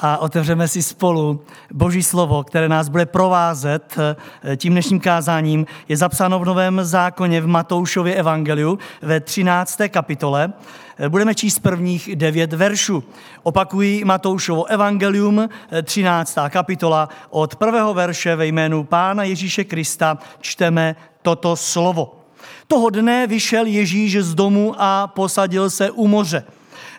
a 0.00 0.18
otevřeme 0.18 0.68
si 0.68 0.82
spolu 0.82 1.40
Boží 1.72 2.02
slovo, 2.02 2.44
které 2.44 2.68
nás 2.68 2.88
bude 2.88 3.06
provázet 3.06 3.98
eh, 3.98 4.56
tím 4.56 4.72
dnešním 4.72 5.00
kázáním. 5.00 5.66
Je 5.88 5.96
zapsáno 5.96 6.38
v 6.38 6.44
Novém 6.44 6.80
zákoně 6.82 7.40
v 7.40 7.46
Matoušově 7.46 8.14
evangeliu 8.14 8.78
ve 9.02 9.20
13. 9.20 9.80
kapitole. 9.88 10.52
Eh, 10.98 11.08
budeme 11.08 11.34
číst 11.34 11.58
prvních 11.58 12.16
devět 12.16 12.52
veršů. 12.52 13.04
Opakují 13.42 14.04
Matoušovo 14.04 14.64
evangelium, 14.64 15.48
13. 15.82 16.46
Eh, 16.46 16.50
kapitola, 16.50 17.08
od 17.30 17.56
prvého 17.56 17.94
verše 17.94 18.36
ve 18.36 18.46
jménu 18.46 18.84
Pána 18.84 19.24
Ježíše 19.24 19.64
Krista 19.64 20.18
čteme 20.40 20.96
toto 21.22 21.56
slovo. 21.56 22.16
Toho 22.66 22.90
dne 22.90 23.26
vyšel 23.26 23.66
Ježíš 23.66 24.16
z 24.16 24.34
domu 24.34 24.74
a 24.78 25.06
posadil 25.06 25.70
se 25.70 25.90
u 25.90 26.06
moře. 26.06 26.44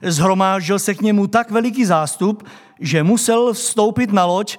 Zhromáždil 0.01 0.79
se 0.79 0.93
k 0.95 1.01
němu 1.01 1.27
tak 1.27 1.51
veliký 1.51 1.85
zástup, 1.85 2.43
že 2.79 3.03
musel 3.03 3.53
vstoupit 3.53 4.11
na 4.11 4.25
loď, 4.25 4.57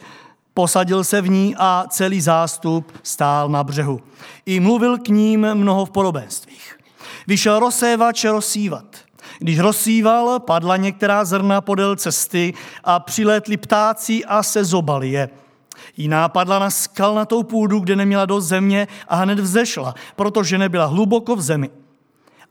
posadil 0.55 1.05
se 1.05 1.21
v 1.21 1.31
ní 1.31 1.55
a 1.59 1.85
celý 1.89 2.21
zástup 2.21 2.93
stál 3.03 3.49
na 3.49 3.65
břehu. 3.65 4.01
I 4.47 4.61
mluvil 4.61 4.99
k 4.99 5.09
ním 5.09 5.55
mnoho 5.55 5.85
v 5.85 5.91
podobenstvích. 5.91 6.79
Vyšel 7.27 7.59
rozsévač 7.59 8.25
rozsívat. 8.25 8.85
Když 9.39 9.59
rozsíval, 9.59 10.41
padla 10.41 10.77
některá 10.77 11.25
zrna 11.25 11.61
podél 11.61 11.97
cesty 11.97 12.55
a 12.85 13.01
přilétli 13.01 13.57
ptáci 13.57 14.25
a 14.25 14.43
se 14.43 14.65
zobali 14.65 15.11
je. 15.11 15.29
Jiná 15.97 16.29
padla 16.29 16.59
na 16.59 16.71
skalnatou 16.71 17.43
půdu, 17.43 17.81
kde 17.81 17.97
neměla 17.97 18.27
do 18.27 18.41
země 18.41 18.89
a 19.09 19.17
hned 19.17 19.39
vzešla, 19.39 19.95
protože 20.17 20.59
nebyla 20.59 20.87
hluboko 20.87 21.37
v 21.37 21.43
zemi. 21.43 21.71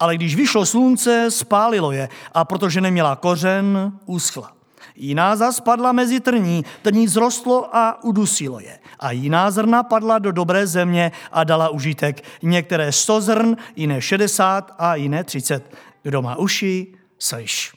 Ale 0.01 0.15
když 0.15 0.35
vyšlo 0.35 0.65
slunce, 0.65 1.31
spálilo 1.31 1.91
je 1.91 2.09
a 2.33 2.45
protože 2.45 2.81
neměla 2.81 3.15
kořen, 3.15 3.91
uschla. 4.05 4.51
Jiná 4.95 5.35
zas 5.35 5.59
padla 5.59 5.91
mezi 5.91 6.19
trní, 6.19 6.65
trní 6.81 7.07
zrostlo 7.07 7.75
a 7.75 8.03
udusilo 8.03 8.59
je. 8.59 8.79
A 8.99 9.11
jiná 9.11 9.51
zrna 9.51 9.83
padla 9.83 10.19
do 10.19 10.31
dobré 10.31 10.67
země 10.67 11.11
a 11.31 11.43
dala 11.43 11.69
užitek. 11.69 12.23
Některé 12.41 12.91
sto 12.91 13.21
zrn, 13.21 13.55
jiné 13.75 14.01
šedesát 14.01 14.75
a 14.77 14.95
jiné 14.95 15.23
třicet. 15.23 15.75
Kdo 16.03 16.21
má 16.21 16.35
uši, 16.35 16.93
slyš. 17.19 17.73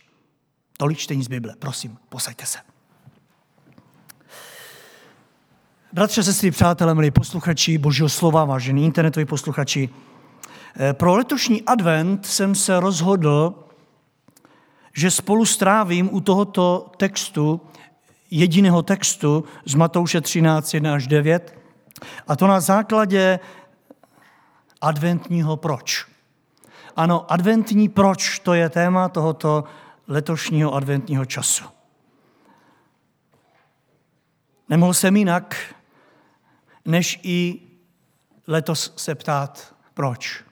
Tolik 0.76 0.98
čtení 0.98 1.22
z 1.22 1.28
Bible. 1.28 1.54
Prosím, 1.58 1.98
posaďte 2.08 2.46
se. 2.46 2.58
Bratře, 5.92 6.22
sestry, 6.22 6.50
přátelé, 6.50 6.94
milí 6.94 7.10
posluchači 7.10 7.78
Božího 7.78 8.08
slova, 8.08 8.44
vážení 8.44 8.84
internetoví 8.84 9.26
posluchači, 9.26 9.88
pro 10.92 11.14
letošní 11.14 11.62
advent 11.62 12.26
jsem 12.26 12.54
se 12.54 12.80
rozhodl, 12.80 13.54
že 14.96 15.10
spolu 15.10 15.44
strávím 15.44 16.14
u 16.14 16.20
tohoto 16.20 16.90
textu, 16.96 17.60
jediného 18.30 18.82
textu 18.82 19.44
z 19.64 19.74
Matouše 19.74 20.20
13, 20.20 20.74
1 20.74 20.94
až 20.94 21.06
9, 21.06 21.58
a 22.28 22.36
to 22.36 22.46
na 22.46 22.60
základě 22.60 23.40
adventního 24.80 25.56
proč. 25.56 26.06
Ano, 26.96 27.32
adventní 27.32 27.88
proč, 27.88 28.38
to 28.38 28.54
je 28.54 28.68
téma 28.68 29.08
tohoto 29.08 29.64
letošního 30.08 30.74
adventního 30.74 31.24
času. 31.24 31.64
Nemohl 34.68 34.94
jsem 34.94 35.16
jinak, 35.16 35.74
než 36.84 37.20
i 37.22 37.60
letos 38.46 38.92
se 38.96 39.14
ptát, 39.14 39.74
proč. 39.94 40.43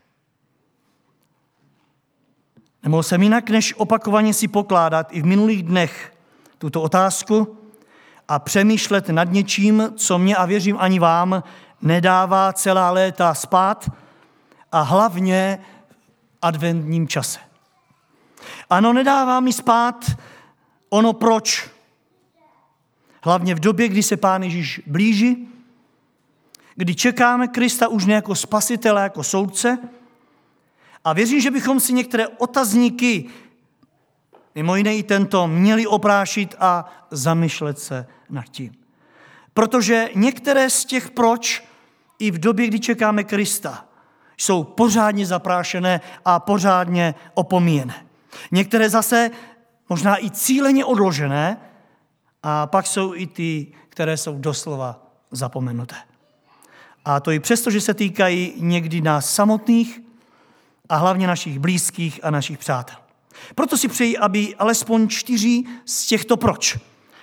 Nemohl 2.82 3.02
jsem 3.02 3.22
jinak, 3.22 3.50
než 3.50 3.74
opakovaně 3.74 4.34
si 4.34 4.48
pokládat 4.48 5.08
i 5.10 5.22
v 5.22 5.26
minulých 5.26 5.62
dnech 5.62 6.12
tuto 6.58 6.82
otázku 6.82 7.58
a 8.28 8.38
přemýšlet 8.38 9.08
nad 9.08 9.32
něčím, 9.32 9.92
co 9.96 10.18
mě 10.18 10.36
a 10.36 10.46
věřím 10.46 10.76
ani 10.80 10.98
vám 10.98 11.42
nedává 11.82 12.52
celá 12.52 12.90
léta 12.90 13.34
spát 13.34 13.90
a 14.72 14.80
hlavně 14.80 15.58
adventním 16.42 17.08
čase. 17.08 17.38
Ano, 18.70 18.92
nedává 18.92 19.40
mi 19.40 19.52
spát 19.52 20.10
ono 20.88 21.12
proč. 21.12 21.70
Hlavně 23.24 23.54
v 23.54 23.60
době, 23.60 23.88
kdy 23.88 24.02
se 24.02 24.16
Pán 24.16 24.42
Ježíš 24.42 24.82
blíží, 24.86 25.48
kdy 26.74 26.94
čekáme 26.94 27.48
Krista 27.48 27.88
už 27.88 28.06
ne 28.06 28.14
jako 28.14 28.34
spasitele, 28.34 29.02
jako 29.02 29.24
soudce, 29.24 29.78
a 31.04 31.12
věřím, 31.12 31.40
že 31.40 31.50
bychom 31.50 31.80
si 31.80 31.92
některé 31.92 32.28
otazníky, 32.28 33.28
mimo 34.54 34.76
jiné 34.76 34.96
i 34.96 35.02
tento, 35.02 35.48
měli 35.48 35.86
oprášit 35.86 36.54
a 36.58 36.92
zamyšlet 37.10 37.78
se 37.78 38.06
nad 38.30 38.44
tím. 38.44 38.72
Protože 39.54 40.08
některé 40.14 40.70
z 40.70 40.84
těch 40.84 41.10
proč 41.10 41.64
i 42.18 42.30
v 42.30 42.38
době, 42.38 42.66
kdy 42.66 42.80
čekáme 42.80 43.24
Krista, 43.24 43.84
jsou 44.36 44.64
pořádně 44.64 45.26
zaprášené 45.26 46.00
a 46.24 46.40
pořádně 46.40 47.14
opomíjené. 47.34 48.06
Některé 48.50 48.90
zase 48.90 49.30
možná 49.88 50.24
i 50.24 50.30
cíleně 50.30 50.84
odložené 50.84 51.56
a 52.42 52.66
pak 52.66 52.86
jsou 52.86 53.14
i 53.14 53.26
ty, 53.26 53.72
které 53.88 54.16
jsou 54.16 54.38
doslova 54.38 55.06
zapomenuté. 55.30 55.96
A 57.04 57.20
to 57.20 57.30
i 57.30 57.40
přesto, 57.40 57.70
že 57.70 57.80
se 57.80 57.94
týkají 57.94 58.54
někdy 58.56 59.00
nás 59.00 59.34
samotných, 59.34 60.01
a 60.88 60.96
hlavně 60.96 61.26
našich 61.26 61.58
blízkých 61.58 62.20
a 62.22 62.30
našich 62.30 62.58
přátel. 62.58 62.96
Proto 63.54 63.76
si 63.76 63.88
přeji, 63.88 64.18
aby 64.18 64.54
alespoň 64.58 65.08
čtyři 65.08 65.62
z 65.84 66.06
těchto 66.06 66.36
proč 66.36 66.78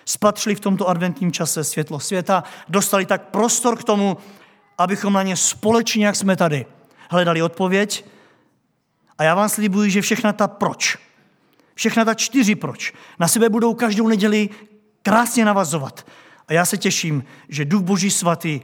spatřili 0.05 0.55
v 0.55 0.59
tomto 0.59 0.87
adventním 0.87 1.31
čase 1.31 1.63
světlo 1.63 1.99
světa, 1.99 2.43
dostali 2.69 3.05
tak 3.05 3.29
prostor 3.29 3.77
k 3.77 3.83
tomu, 3.83 4.17
abychom 4.77 5.13
na 5.13 5.23
ně 5.23 5.35
společně, 5.35 6.05
jak 6.05 6.15
jsme 6.15 6.35
tady, 6.35 6.65
hledali 7.09 7.41
odpověď. 7.41 8.05
A 9.17 9.23
já 9.23 9.35
vám 9.35 9.49
slibuji, 9.49 9.91
že 9.91 10.01
všechna 10.01 10.33
ta 10.33 10.47
proč, 10.47 10.97
všechna 11.75 12.05
ta 12.05 12.13
čtyři 12.13 12.55
proč, 12.55 12.93
na 13.19 13.27
sebe 13.27 13.49
budou 13.49 13.73
každou 13.73 14.07
neděli 14.07 14.49
krásně 15.01 15.45
navazovat. 15.45 16.07
A 16.47 16.53
já 16.53 16.65
se 16.65 16.77
těším, 16.77 17.23
že 17.49 17.65
Duch 17.65 17.81
Boží 17.81 18.11
svatý 18.11 18.61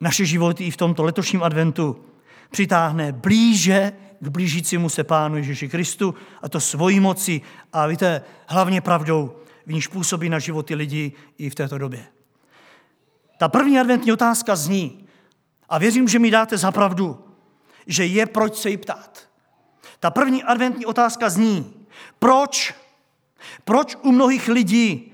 naše 0.00 0.24
životy 0.24 0.64
i 0.64 0.70
v 0.70 0.76
tomto 0.76 1.02
letošním 1.02 1.42
adventu 1.42 2.04
přitáhne 2.50 3.12
blíže 3.12 3.92
k 4.20 4.28
blížícímu 4.28 4.88
se 4.88 5.04
Pánu 5.04 5.36
Ježíši 5.36 5.68
Kristu 5.68 6.14
a 6.42 6.48
to 6.48 6.60
svojí 6.60 7.00
moci 7.00 7.40
a 7.72 7.86
víte, 7.86 8.22
hlavně 8.46 8.80
pravdou, 8.80 9.36
v 9.66 9.72
níž 9.72 9.86
působí 9.86 10.28
na 10.28 10.38
životy 10.38 10.74
lidí 10.74 11.12
i 11.38 11.50
v 11.50 11.54
této 11.54 11.78
době. 11.78 12.06
Ta 13.38 13.48
první 13.48 13.78
adventní 13.78 14.12
otázka 14.12 14.56
zní, 14.56 15.06
a 15.68 15.78
věřím, 15.78 16.08
že 16.08 16.18
mi 16.18 16.30
dáte 16.30 16.58
za 16.58 16.72
pravdu, 16.72 17.24
že 17.86 18.06
je 18.06 18.26
proč 18.26 18.56
se 18.56 18.70
jí 18.70 18.76
ptát. 18.76 19.28
Ta 20.00 20.10
první 20.10 20.42
adventní 20.42 20.86
otázka 20.86 21.30
zní, 21.30 21.74
proč, 22.18 22.74
proč 23.64 23.96
u 24.02 24.12
mnohých 24.12 24.48
lidí 24.48 25.12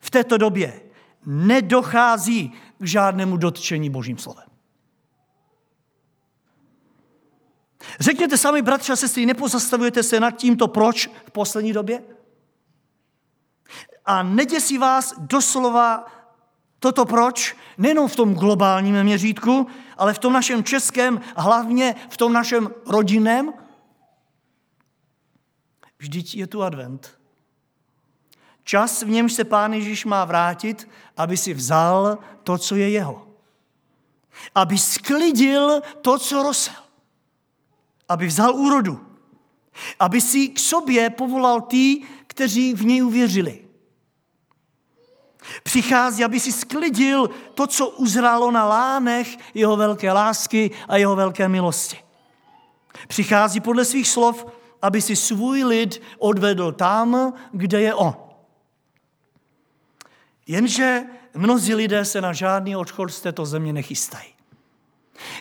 v 0.00 0.10
této 0.10 0.38
době 0.38 0.80
nedochází 1.26 2.52
k 2.78 2.86
žádnému 2.86 3.36
dotčení 3.36 3.90
Božím 3.90 4.18
slovem. 4.18 4.47
Řekněte 8.00 8.38
sami, 8.38 8.62
bratře 8.62 8.92
a 8.92 8.96
sestry, 8.96 9.26
nepozastavujete 9.26 10.02
se 10.02 10.20
nad 10.20 10.30
tímto 10.30 10.68
proč 10.68 11.10
v 11.26 11.30
poslední 11.30 11.72
době? 11.72 12.02
A 14.04 14.22
neděsí 14.22 14.78
vás 14.78 15.14
doslova 15.18 16.06
toto 16.78 17.04
proč, 17.04 17.56
nejenom 17.78 18.08
v 18.08 18.16
tom 18.16 18.34
globálním 18.34 19.02
měřítku, 19.02 19.66
ale 19.96 20.14
v 20.14 20.18
tom 20.18 20.32
našem 20.32 20.64
českém 20.64 21.20
hlavně 21.36 21.94
v 22.10 22.16
tom 22.16 22.32
našem 22.32 22.70
rodinném? 22.86 23.52
Vždyť 25.98 26.34
je 26.34 26.46
tu 26.46 26.62
advent. 26.62 27.18
Čas, 28.64 29.02
v 29.02 29.08
němž 29.08 29.32
se 29.32 29.44
Pán 29.44 29.72
Ježíš 29.72 30.04
má 30.04 30.24
vrátit, 30.24 30.88
aby 31.16 31.36
si 31.36 31.54
vzal 31.54 32.18
to, 32.42 32.58
co 32.58 32.76
je 32.76 32.90
jeho. 32.90 33.28
Aby 34.54 34.78
sklidil 34.78 35.80
to, 36.02 36.18
co 36.18 36.42
rosel 36.42 36.87
aby 38.08 38.26
vzal 38.26 38.54
úrodu, 38.54 39.00
aby 40.00 40.20
si 40.20 40.48
k 40.48 40.58
sobě 40.58 41.10
povolal 41.10 41.60
ty, 41.60 42.02
kteří 42.26 42.74
v 42.74 42.84
něj 42.84 43.04
uvěřili. 43.04 43.64
Přichází, 45.62 46.24
aby 46.24 46.40
si 46.40 46.52
sklidil 46.52 47.30
to, 47.54 47.66
co 47.66 47.88
uzrálo 47.88 48.50
na 48.50 48.64
lánech 48.64 49.36
jeho 49.54 49.76
velké 49.76 50.12
lásky 50.12 50.70
a 50.88 50.96
jeho 50.96 51.16
velké 51.16 51.48
milosti. 51.48 51.98
Přichází 53.08 53.60
podle 53.60 53.84
svých 53.84 54.08
slov, 54.08 54.46
aby 54.82 55.02
si 55.02 55.16
svůj 55.16 55.64
lid 55.64 56.02
odvedl 56.18 56.72
tam, 56.72 57.32
kde 57.52 57.80
je 57.80 57.94
on. 57.94 58.16
Jenže 60.46 61.04
mnozí 61.34 61.74
lidé 61.74 62.04
se 62.04 62.20
na 62.20 62.32
žádný 62.32 62.76
odchod 62.76 63.08
z 63.08 63.20
této 63.20 63.46
země 63.46 63.72
nechystají. 63.72 64.37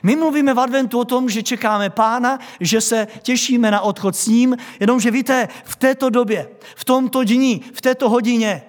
My 0.03 0.15
mluvíme 0.15 0.53
v 0.53 0.59
adventu 0.59 0.99
o 0.99 1.05
tom, 1.05 1.29
že 1.29 1.43
čekáme 1.43 1.89
pána, 1.89 2.39
že 2.59 2.81
se 2.81 3.07
těšíme 3.21 3.71
na 3.71 3.81
odchod 3.81 4.15
s 4.15 4.27
ním, 4.27 4.57
jenomže 4.79 5.11
víte, 5.11 5.47
v 5.63 5.75
této 5.75 6.09
době, 6.09 6.49
v 6.75 6.85
tomto 6.85 7.23
dní, 7.23 7.61
v 7.73 7.81
této 7.81 8.09
hodině 8.09 8.63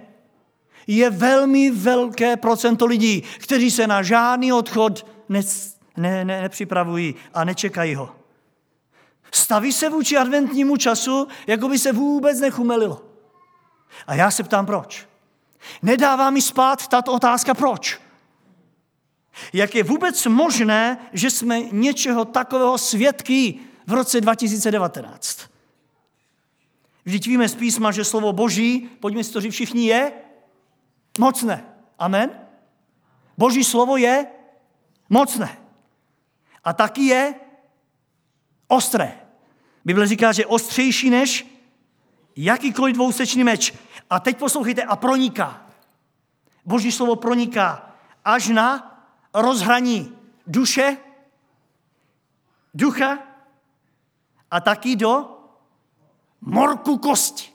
je 0.86 1.10
velmi 1.10 1.70
velké 1.70 2.36
procento 2.36 2.86
lidí, 2.86 3.22
kteří 3.38 3.70
se 3.70 3.86
na 3.86 4.02
žádný 4.02 4.52
odchod 4.52 5.06
ne, 5.28 5.40
ne, 5.96 6.24
ne, 6.24 6.42
nepřipravují 6.42 7.14
a 7.34 7.44
nečekají 7.44 7.94
ho. 7.94 8.10
Staví 9.32 9.72
se 9.72 9.88
vůči 9.88 10.16
adventnímu 10.16 10.76
času, 10.76 11.28
jako 11.46 11.68
by 11.68 11.78
se 11.78 11.92
vůbec 11.92 12.40
nechumelilo. 12.40 13.02
A 14.06 14.14
já 14.14 14.30
se 14.30 14.42
ptám, 14.42 14.66
proč? 14.66 15.08
Nedává 15.82 16.30
mi 16.30 16.42
spát 16.42 16.88
tato 16.88 17.12
otázka, 17.12 17.54
proč? 17.54 18.00
Jak 19.52 19.74
je 19.74 19.82
vůbec 19.82 20.26
možné, 20.26 20.98
že 21.12 21.30
jsme 21.30 21.60
něčeho 21.60 22.24
takového 22.24 22.78
svědky 22.78 23.58
v 23.86 23.92
roce 23.92 24.20
2019? 24.20 25.40
Vždyť 27.04 27.26
víme 27.26 27.48
z 27.48 27.54
písma, 27.54 27.90
že 27.92 28.04
slovo 28.04 28.32
Boží, 28.32 28.88
pojďme 29.00 29.24
si 29.24 29.32
to 29.32 29.40
říct 29.40 29.52
všichni, 29.52 29.86
je 29.86 30.12
mocné. 31.18 31.64
Amen? 31.98 32.30
Boží 33.38 33.64
slovo 33.64 33.96
je 33.96 34.26
mocné. 35.08 35.58
A 36.64 36.72
taky 36.72 37.02
je 37.02 37.34
ostré. 38.68 39.18
Bible 39.84 40.06
říká, 40.06 40.32
že 40.32 40.46
ostřejší 40.46 41.10
než 41.10 41.46
jakýkoliv 42.36 42.94
dvousečný 42.94 43.44
meč. 43.44 43.74
A 44.10 44.20
teď 44.20 44.38
poslouchejte, 44.38 44.82
a 44.82 44.96
proniká. 44.96 45.66
Boží 46.64 46.92
slovo 46.92 47.16
proniká 47.16 47.96
až 48.24 48.48
na 48.48 48.97
rozhraní 49.42 50.16
duše, 50.46 50.96
ducha 52.74 53.18
a 54.50 54.60
taky 54.60 54.96
do 54.96 55.38
morku 56.40 56.98
kosti 56.98 57.52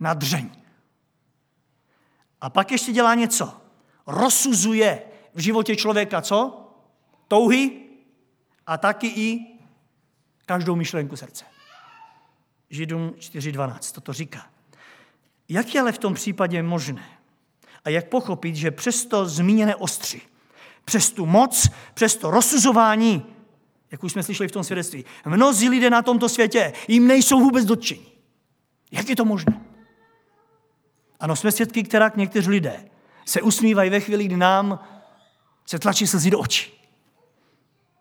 na 0.00 0.14
dřeň. 0.14 0.50
A 2.40 2.50
pak 2.50 2.72
ještě 2.72 2.92
dělá 2.92 3.14
něco. 3.14 3.60
Rozsuzuje 4.06 5.02
v 5.34 5.40
životě 5.40 5.76
člověka 5.76 6.22
co? 6.22 6.68
Touhy 7.28 7.82
a 8.66 8.78
taky 8.78 9.06
i 9.06 9.58
každou 10.46 10.76
myšlenku 10.76 11.16
srdce. 11.16 11.44
Židům 12.70 13.10
4.12 13.10 13.94
toto 13.94 14.12
říká. 14.12 14.46
Jak 15.48 15.74
je 15.74 15.80
ale 15.80 15.92
v 15.92 15.98
tom 15.98 16.14
případě 16.14 16.62
možné? 16.62 17.18
A 17.84 17.90
jak 17.90 18.08
pochopit, 18.08 18.56
že 18.56 18.70
přesto 18.70 19.26
zmíněné 19.26 19.76
ostři, 19.76 20.22
přes 20.84 21.10
tu 21.10 21.26
moc, 21.26 21.68
přes 21.94 22.16
to 22.16 22.30
rozsuzování, 22.30 23.26
jak 23.90 24.04
už 24.04 24.12
jsme 24.12 24.22
slyšeli 24.22 24.48
v 24.48 24.52
tom 24.52 24.64
svědectví, 24.64 25.04
mnozí 25.26 25.68
lidé 25.68 25.90
na 25.90 26.02
tomto 26.02 26.28
světě 26.28 26.72
jim 26.88 27.06
nejsou 27.06 27.40
vůbec 27.40 27.64
dotčení. 27.64 28.06
Jak 28.90 29.08
je 29.08 29.16
to 29.16 29.24
možné? 29.24 29.60
Ano, 31.20 31.36
jsme 31.36 31.52
svědky, 31.52 31.82
která 31.82 32.10
někteří 32.16 32.50
lidé 32.50 32.84
se 33.24 33.42
usmívají 33.42 33.90
ve 33.90 34.00
chvíli, 34.00 34.24
kdy 34.24 34.36
nám 34.36 34.78
se 35.66 35.78
tlačí 35.78 36.06
slzy 36.06 36.30
do 36.30 36.38
očí. 36.38 36.72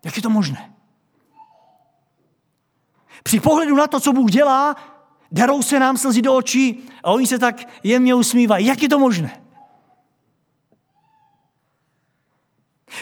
Jak 0.06 0.16
je 0.16 0.24
to 0.24 0.30
možné? 0.30 0.74
Při 3.24 3.40
pohledu 3.40 3.76
na 3.76 3.88
to, 3.88 4.00
co 4.00 4.14
Bůh 4.14 4.32
dělá, 4.32 4.76
darou 5.32 5.62
se 5.62 5.80
nám 5.80 5.98
slzy 5.98 6.22
do 6.22 6.36
očí 6.36 6.90
a 7.04 7.12
oni 7.12 7.28
se 7.28 7.40
tak 7.40 7.56
jemně 7.84 8.16
usmívají. 8.16 8.66
Jak 8.66 8.84
je 8.84 8.90
to 8.90 9.00
možné? 9.00 9.41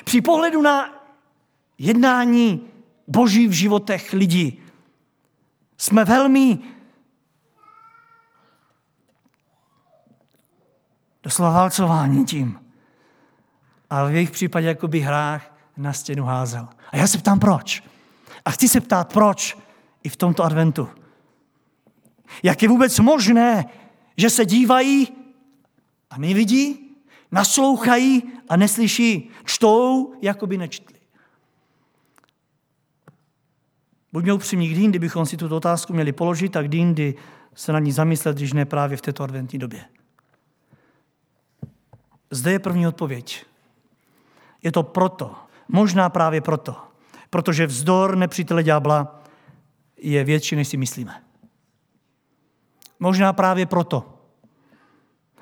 Při 0.03 0.21
pohledu 0.21 0.61
na 0.61 1.03
jednání 1.77 2.67
Boží 3.07 3.47
v 3.47 3.51
životech 3.51 4.13
lidí 4.13 4.61
jsme 5.77 6.05
velmi 6.05 6.59
doslova 11.23 11.51
válcování 11.51 12.25
tím. 12.25 12.59
A 13.89 14.05
v 14.05 14.13
jejich 14.13 14.31
případě 14.31 14.67
jako 14.67 14.87
by 14.87 14.99
hrách 14.99 15.55
na 15.77 15.93
stěnu 15.93 16.23
házel. 16.23 16.67
A 16.91 16.97
já 16.97 17.07
se 17.07 17.17
ptám, 17.17 17.39
proč? 17.39 17.83
A 18.45 18.51
chci 18.51 18.69
se 18.69 18.81
ptát, 18.81 19.13
proč 19.13 19.57
i 20.03 20.09
v 20.09 20.15
tomto 20.15 20.43
adventu. 20.43 20.89
Jak 22.43 22.61
je 22.61 22.69
vůbec 22.69 22.99
možné, 22.99 23.65
že 24.17 24.29
se 24.29 24.45
dívají 24.45 25.07
a 26.09 26.17
nevidí, 26.17 26.88
naslouchají 27.31 28.23
a 28.49 28.55
neslyší, 28.55 29.29
čtou, 29.45 30.13
jako 30.21 30.47
by 30.47 30.57
nečtli. 30.57 30.99
Buďme 34.13 34.33
upřímní, 34.33 34.69
kdy 34.69 34.81
jindy 34.81 34.99
bychom 34.99 35.25
si 35.25 35.37
tuto 35.37 35.57
otázku 35.57 35.93
měli 35.93 36.11
položit 36.11 36.55
a 36.55 36.61
kdy 36.61 36.77
jindy 36.77 37.15
se 37.55 37.73
na 37.73 37.79
ní 37.79 37.91
zamyslet, 37.91 38.37
když 38.37 38.53
ne 38.53 38.65
právě 38.65 38.97
v 38.97 39.01
této 39.01 39.23
adventní 39.23 39.59
době. 39.59 39.85
Zde 42.31 42.51
je 42.51 42.59
první 42.59 42.87
odpověď. 42.87 43.45
Je 44.63 44.71
to 44.71 44.83
proto, 44.83 45.35
možná 45.67 46.09
právě 46.09 46.41
proto, 46.41 46.75
protože 47.29 47.67
vzdor 47.67 48.17
nepřítele 48.17 48.63
ďábla 48.63 49.23
je 49.97 50.23
větší, 50.23 50.55
než 50.55 50.67
si 50.67 50.77
myslíme. 50.77 51.23
Možná 52.99 53.33
právě 53.33 53.65
proto. 53.65 54.18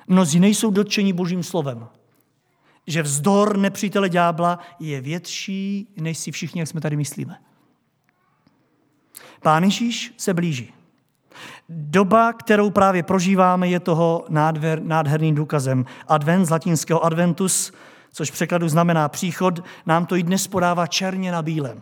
Mnozí 0.08 0.40
nejsou 0.40 0.72
dotčeni 0.72 1.14
Božím 1.14 1.44
slovem, 1.44 1.88
že 2.88 3.02
vzdor 3.02 3.58
nepřítele 3.58 4.10
ďábla 4.10 4.60
je 4.80 5.02
větší, 5.02 5.88
než 5.98 6.18
si 6.18 6.32
všichni, 6.32 6.60
jak 6.60 6.68
jsme 6.68 6.82
tady 6.82 6.96
myslíme. 6.96 7.40
Pán 9.42 9.64
Ježíš 9.64 10.14
se 10.18 10.34
blíží. 10.34 10.74
Doba, 11.70 12.34
kterou 12.34 12.70
právě 12.70 13.04
prožíváme, 13.04 13.68
je 13.68 13.80
toho 13.80 14.26
nádher, 14.30 14.84
nádherným 14.84 15.36
důkazem. 15.36 15.86
Advent 16.08 16.46
z 16.46 16.50
latinského 16.50 17.06
adventus, 17.06 17.72
což 18.12 18.30
v 18.32 18.34
překladu 18.34 18.70
znamená 18.70 19.10
příchod, 19.10 19.60
nám 19.86 20.06
to 20.06 20.16
i 20.16 20.24
dnes 20.24 20.48
podává 20.48 20.88
černě 20.88 21.32
na 21.32 21.42
bílém. 21.42 21.82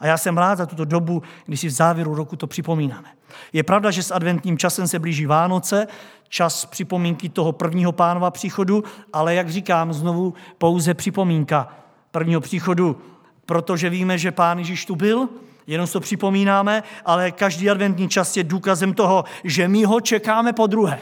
A 0.00 0.06
já 0.06 0.18
jsem 0.18 0.38
rád 0.38 0.58
za 0.58 0.66
tuto 0.66 0.84
dobu, 0.84 1.22
kdy 1.46 1.56
si 1.56 1.66
v 1.68 1.70
závěru 1.70 2.14
roku 2.14 2.36
to 2.36 2.46
připomínáme. 2.46 3.08
Je 3.52 3.62
pravda, 3.62 3.90
že 3.90 4.02
s 4.02 4.10
adventním 4.10 4.58
časem 4.58 4.88
se 4.88 4.98
blíží 4.98 5.26
Vánoce, 5.26 5.86
čas 6.28 6.64
připomínky 6.66 7.28
toho 7.28 7.52
prvního 7.52 7.92
pánova 7.92 8.30
příchodu, 8.30 8.84
ale 9.12 9.34
jak 9.34 9.50
říkám, 9.50 9.92
znovu 9.92 10.34
pouze 10.58 10.94
připomínka 10.94 11.68
prvního 12.10 12.40
příchodu, 12.40 13.00
protože 13.46 13.90
víme, 13.90 14.18
že 14.18 14.32
pán 14.32 14.58
Ježíš 14.58 14.86
tu 14.86 14.96
byl, 14.96 15.28
jenom 15.66 15.86
to 15.86 16.00
připomínáme, 16.00 16.82
ale 17.04 17.30
každý 17.30 17.70
adventní 17.70 18.08
čas 18.08 18.36
je 18.36 18.44
důkazem 18.44 18.94
toho, 18.94 19.24
že 19.44 19.68
my 19.68 19.84
ho 19.84 20.00
čekáme 20.00 20.52
po 20.52 20.66
druhé. 20.66 21.00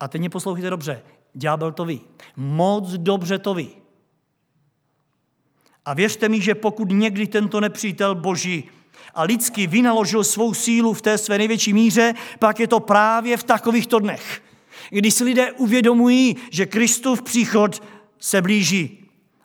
A 0.00 0.08
teď 0.08 0.20
mě 0.20 0.30
poslouchejte 0.30 0.70
dobře, 0.70 1.02
ďábel 1.34 1.72
to 1.72 1.84
ví. 1.84 2.00
Moc 2.36 2.92
dobře 2.92 3.38
to 3.38 3.54
ví. 3.54 3.81
A 5.84 5.94
věřte 5.94 6.28
mi, 6.28 6.40
že 6.40 6.54
pokud 6.54 6.90
někdy 6.90 7.26
tento 7.26 7.60
nepřítel 7.60 8.14
boží 8.14 8.64
a 9.14 9.22
lidsky 9.22 9.66
vynaložil 9.66 10.24
svou 10.24 10.54
sílu 10.54 10.94
v 10.94 11.02
té 11.02 11.18
své 11.18 11.38
největší 11.38 11.72
míře, 11.72 12.14
pak 12.38 12.60
je 12.60 12.68
to 12.68 12.80
právě 12.80 13.36
v 13.36 13.44
takovýchto 13.44 13.98
dnech, 13.98 14.42
kdy 14.90 15.10
si 15.10 15.24
lidé 15.24 15.52
uvědomují, 15.52 16.36
že 16.50 16.66
Kristův 16.66 17.22
příchod 17.22 17.82
se 18.18 18.42
blíží. 18.42 18.98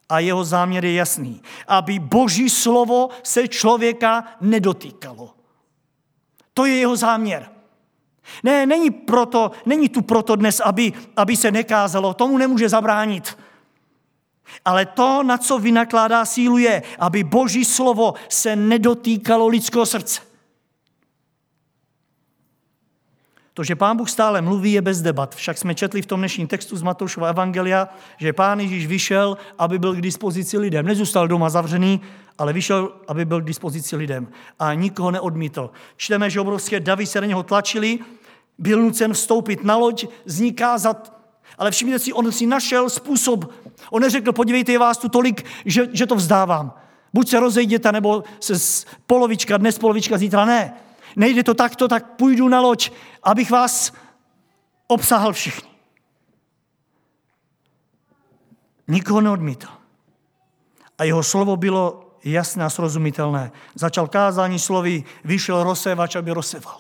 A 0.10 0.20
jeho 0.20 0.44
záměr 0.44 0.86
je 0.86 0.94
jasný. 0.94 1.42
Aby 1.68 2.00
boží 2.00 2.50
slovo 2.50 3.10
se 3.24 3.48
člověka 3.48 4.24
nedotýkalo. 4.42 5.34
To 6.54 6.66
je 6.66 6.76
jeho 6.76 6.96
záměr. 6.96 7.50
Ne, 8.44 8.66
není, 8.66 8.92
proto, 8.92 9.52
není 9.66 9.90
tu 9.90 10.02
proto 10.02 10.36
dnes, 10.36 10.60
aby, 10.60 10.94
aby 11.16 11.36
se 11.36 11.52
nekázalo. 11.52 12.14
Tomu 12.14 12.38
nemůže 12.38 12.70
zabránit. 12.70 13.38
Ale 14.68 14.86
to, 14.86 15.24
na 15.24 15.38
co 15.38 15.60
vynakládá 15.60 16.26
sílu, 16.26 16.58
je, 16.58 16.84
aby 17.00 17.24
boží 17.24 17.66
slovo 17.66 18.14
se 18.30 18.56
nedotýkalo 18.56 19.48
lidského 19.48 19.86
srdce. 19.86 20.22
To, 23.54 23.64
že 23.64 23.76
pán 23.76 23.98
Bůh 23.98 24.10
stále 24.10 24.42
mluví, 24.42 24.72
je 24.72 24.82
bez 24.82 25.02
debat. 25.02 25.36
Však 25.36 25.58
jsme 25.58 25.76
četli 25.76 26.02
v 26.02 26.06
tom 26.06 26.20
dnešním 26.20 26.48
textu 26.48 26.78
z 26.78 26.82
Matoušova 26.82 27.30
Evangelia, 27.30 27.90
že 28.18 28.34
pán 28.34 28.60
Ježíš 28.60 28.88
vyšel, 28.88 29.38
aby 29.58 29.80
byl 29.80 29.96
k 29.96 30.02
dispozici 30.02 30.58
lidem. 30.58 30.86
Nezůstal 30.86 31.28
doma 31.28 31.50
zavřený, 31.50 32.02
ale 32.38 32.54
vyšel, 32.54 32.92
aby 33.08 33.26
byl 33.26 33.42
k 33.42 33.46
dispozici 33.46 33.96
lidem. 33.96 34.28
A 34.60 34.74
nikoho 34.74 35.12
neodmítl. 35.12 35.72
Čteme, 35.96 36.30
že 36.30 36.40
obrovské 36.40 36.80
davy 36.80 37.06
se 37.06 37.22
na 37.22 37.28
něho 37.28 37.44
tlačili, 37.44 38.00
byl 38.58 38.82
nucen 38.82 39.14
vstoupit 39.14 39.64
na 39.64 39.76
loď, 39.76 40.06
z 40.26 40.40
ní 40.40 40.54
kázat. 40.54 41.17
Ale 41.58 41.72
všimněte 41.72 42.00
si, 42.00 42.14
on 42.14 42.32
si 42.32 42.46
našel 42.46 42.90
způsob. 42.90 43.54
On 43.92 44.02
neřekl, 44.02 44.34
podívejte, 44.34 44.72
je 44.72 44.80
vás 44.80 44.98
tu 44.98 45.10
tolik, 45.10 45.46
že, 45.66 45.88
že 45.94 46.06
to 46.06 46.16
vzdávám. 46.16 46.74
Buď 47.14 47.30
se 47.30 47.40
rozejděte, 47.40 47.92
nebo 47.92 48.24
se 48.40 48.54
polovička, 49.08 49.58
dnes 49.58 49.78
polovička, 49.78 50.18
zítra 50.18 50.46
ne 50.46 50.74
nejde 51.18 51.44
to 51.44 51.54
takto, 51.54 51.88
tak 51.88 52.16
půjdu 52.16 52.48
na 52.48 52.62
loď, 52.62 52.92
abych 53.24 53.52
vás 53.52 53.94
obsahal 54.88 55.34
všichni. 55.34 55.70
Nikoho 58.88 59.22
neodmítl. 59.22 59.68
A 60.98 61.04
jeho 61.04 61.24
slovo 61.24 61.58
bylo 61.58 62.12
jasné 62.24 62.66
a 62.66 62.70
srozumitelné. 62.70 63.52
Začal 63.76 64.08
kázání 64.08 64.60
slovy, 64.60 65.04
vyšel 65.24 65.64
rozsévač, 65.64 66.16
aby 66.16 66.32
rozseval. 66.32 66.78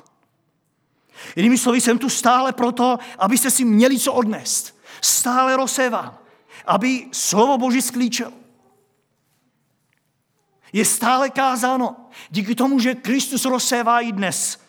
Jinými 1.35 1.57
slovy, 1.57 1.81
jsem 1.81 1.97
tu 1.97 2.09
stále 2.09 2.53
proto, 2.53 2.97
abyste 3.19 3.51
si 3.51 3.65
měli 3.65 3.99
co 3.99 4.13
odnést. 4.13 4.77
stále 5.01 5.57
rozséván, 5.57 6.17
aby 6.65 7.07
slovo 7.11 7.57
Boží 7.57 7.81
sklíčel. 7.81 8.33
Je 10.73 10.85
stále 10.85 11.29
kázáno. 11.29 11.95
Díky 12.29 12.55
tomu, 12.55 12.79
že 12.79 12.95
Kristus 12.95 13.45
rozsévá 13.45 13.99
i 13.99 14.11
dnes, 14.11 14.59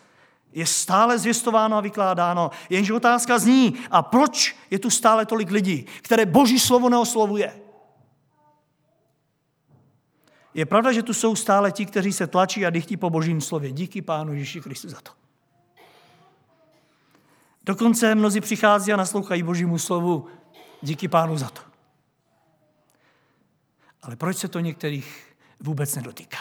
je 0.53 0.65
stále 0.65 1.19
zvěstováno 1.19 1.77
a 1.77 1.81
vykládáno. 1.81 2.51
Jenže 2.69 2.93
otázka 2.93 3.39
zní, 3.39 3.73
a 3.91 4.01
proč 4.01 4.55
je 4.71 4.79
tu 4.79 4.89
stále 4.89 5.25
tolik 5.25 5.51
lidí, 5.51 5.85
které 6.01 6.25
Boží 6.25 6.59
slovo 6.59 6.89
neoslovuje? 6.89 7.61
Je 10.53 10.65
pravda, 10.65 10.91
že 10.91 11.03
tu 11.03 11.13
jsou 11.13 11.35
stále 11.35 11.71
ti, 11.71 11.85
kteří 11.85 12.13
se 12.13 12.27
tlačí 12.27 12.65
a 12.65 12.69
dychtí 12.69 12.97
po 12.97 13.09
božím 13.09 13.41
slově. 13.41 13.71
Díky 13.71 14.01
Pánu 14.01 14.33
Ježíši 14.33 14.61
Kristu 14.61 14.89
za 14.89 15.01
to. 15.01 15.11
Dokonce 17.69 18.15
mnozí 18.15 18.41
přichází 18.41 18.93
a 18.93 18.95
naslouchají 18.95 19.43
božímu 19.43 19.79
slovu. 19.79 20.27
Díky 20.81 21.07
Pánu 21.07 21.37
za 21.37 21.49
to. 21.49 21.61
Ale 24.01 24.15
proč 24.15 24.37
se 24.37 24.47
to 24.47 24.59
některých 24.59 25.35
vůbec 25.59 25.95
nedotýká? 25.95 26.37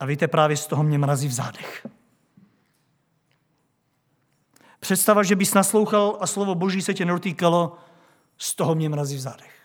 A 0.00 0.06
víte, 0.06 0.28
právě 0.28 0.56
z 0.56 0.66
toho 0.66 0.82
mě 0.82 0.98
mrazí 0.98 1.28
v 1.28 1.32
zádech. 1.32 1.86
Představa, 4.80 5.22
že 5.22 5.36
bys 5.36 5.54
naslouchal 5.54 6.18
a 6.20 6.26
slovo 6.26 6.54
Boží 6.54 6.82
se 6.82 6.94
tě 6.94 7.04
nedotýkalo, 7.04 7.78
z 8.38 8.54
toho 8.54 8.74
mě 8.74 8.88
mrazí 8.88 9.16
v 9.16 9.20
zádech. 9.20 9.61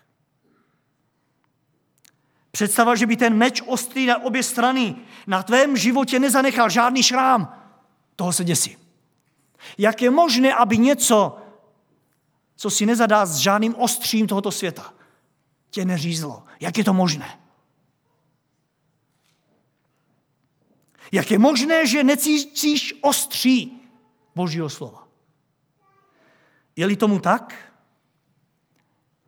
Představa, 2.57 2.95
že 2.95 3.05
by 3.05 3.17
ten 3.17 3.33
meč 3.37 3.61
ostrý 3.65 4.05
na 4.05 4.23
obě 4.23 4.43
strany 4.43 4.95
na 5.27 5.43
tvém 5.43 5.77
životě 5.77 6.19
nezanechal 6.19 6.69
žádný 6.69 7.03
šrám, 7.03 7.53
toho 8.15 8.33
se 8.33 8.43
děsí. 8.43 8.77
Jak 9.77 10.01
je 10.01 10.09
možné, 10.09 10.53
aby 10.53 10.77
něco, 10.77 11.37
co 12.55 12.69
si 12.69 12.85
nezadá 12.85 13.25
s 13.25 13.37
žádným 13.37 13.75
ostřím 13.75 14.27
tohoto 14.27 14.51
světa, 14.51 14.93
tě 15.69 15.85
neřízlo? 15.85 16.43
Jak 16.59 16.77
je 16.77 16.83
to 16.83 16.93
možné? 16.93 17.39
Jak 21.11 21.31
je 21.31 21.39
možné, 21.39 21.87
že 21.87 22.03
necítíš 22.03 22.93
ostří 23.01 23.81
Božího 24.35 24.69
slova? 24.69 25.07
Je-li 26.75 26.95
tomu 26.95 27.19
tak, 27.19 27.53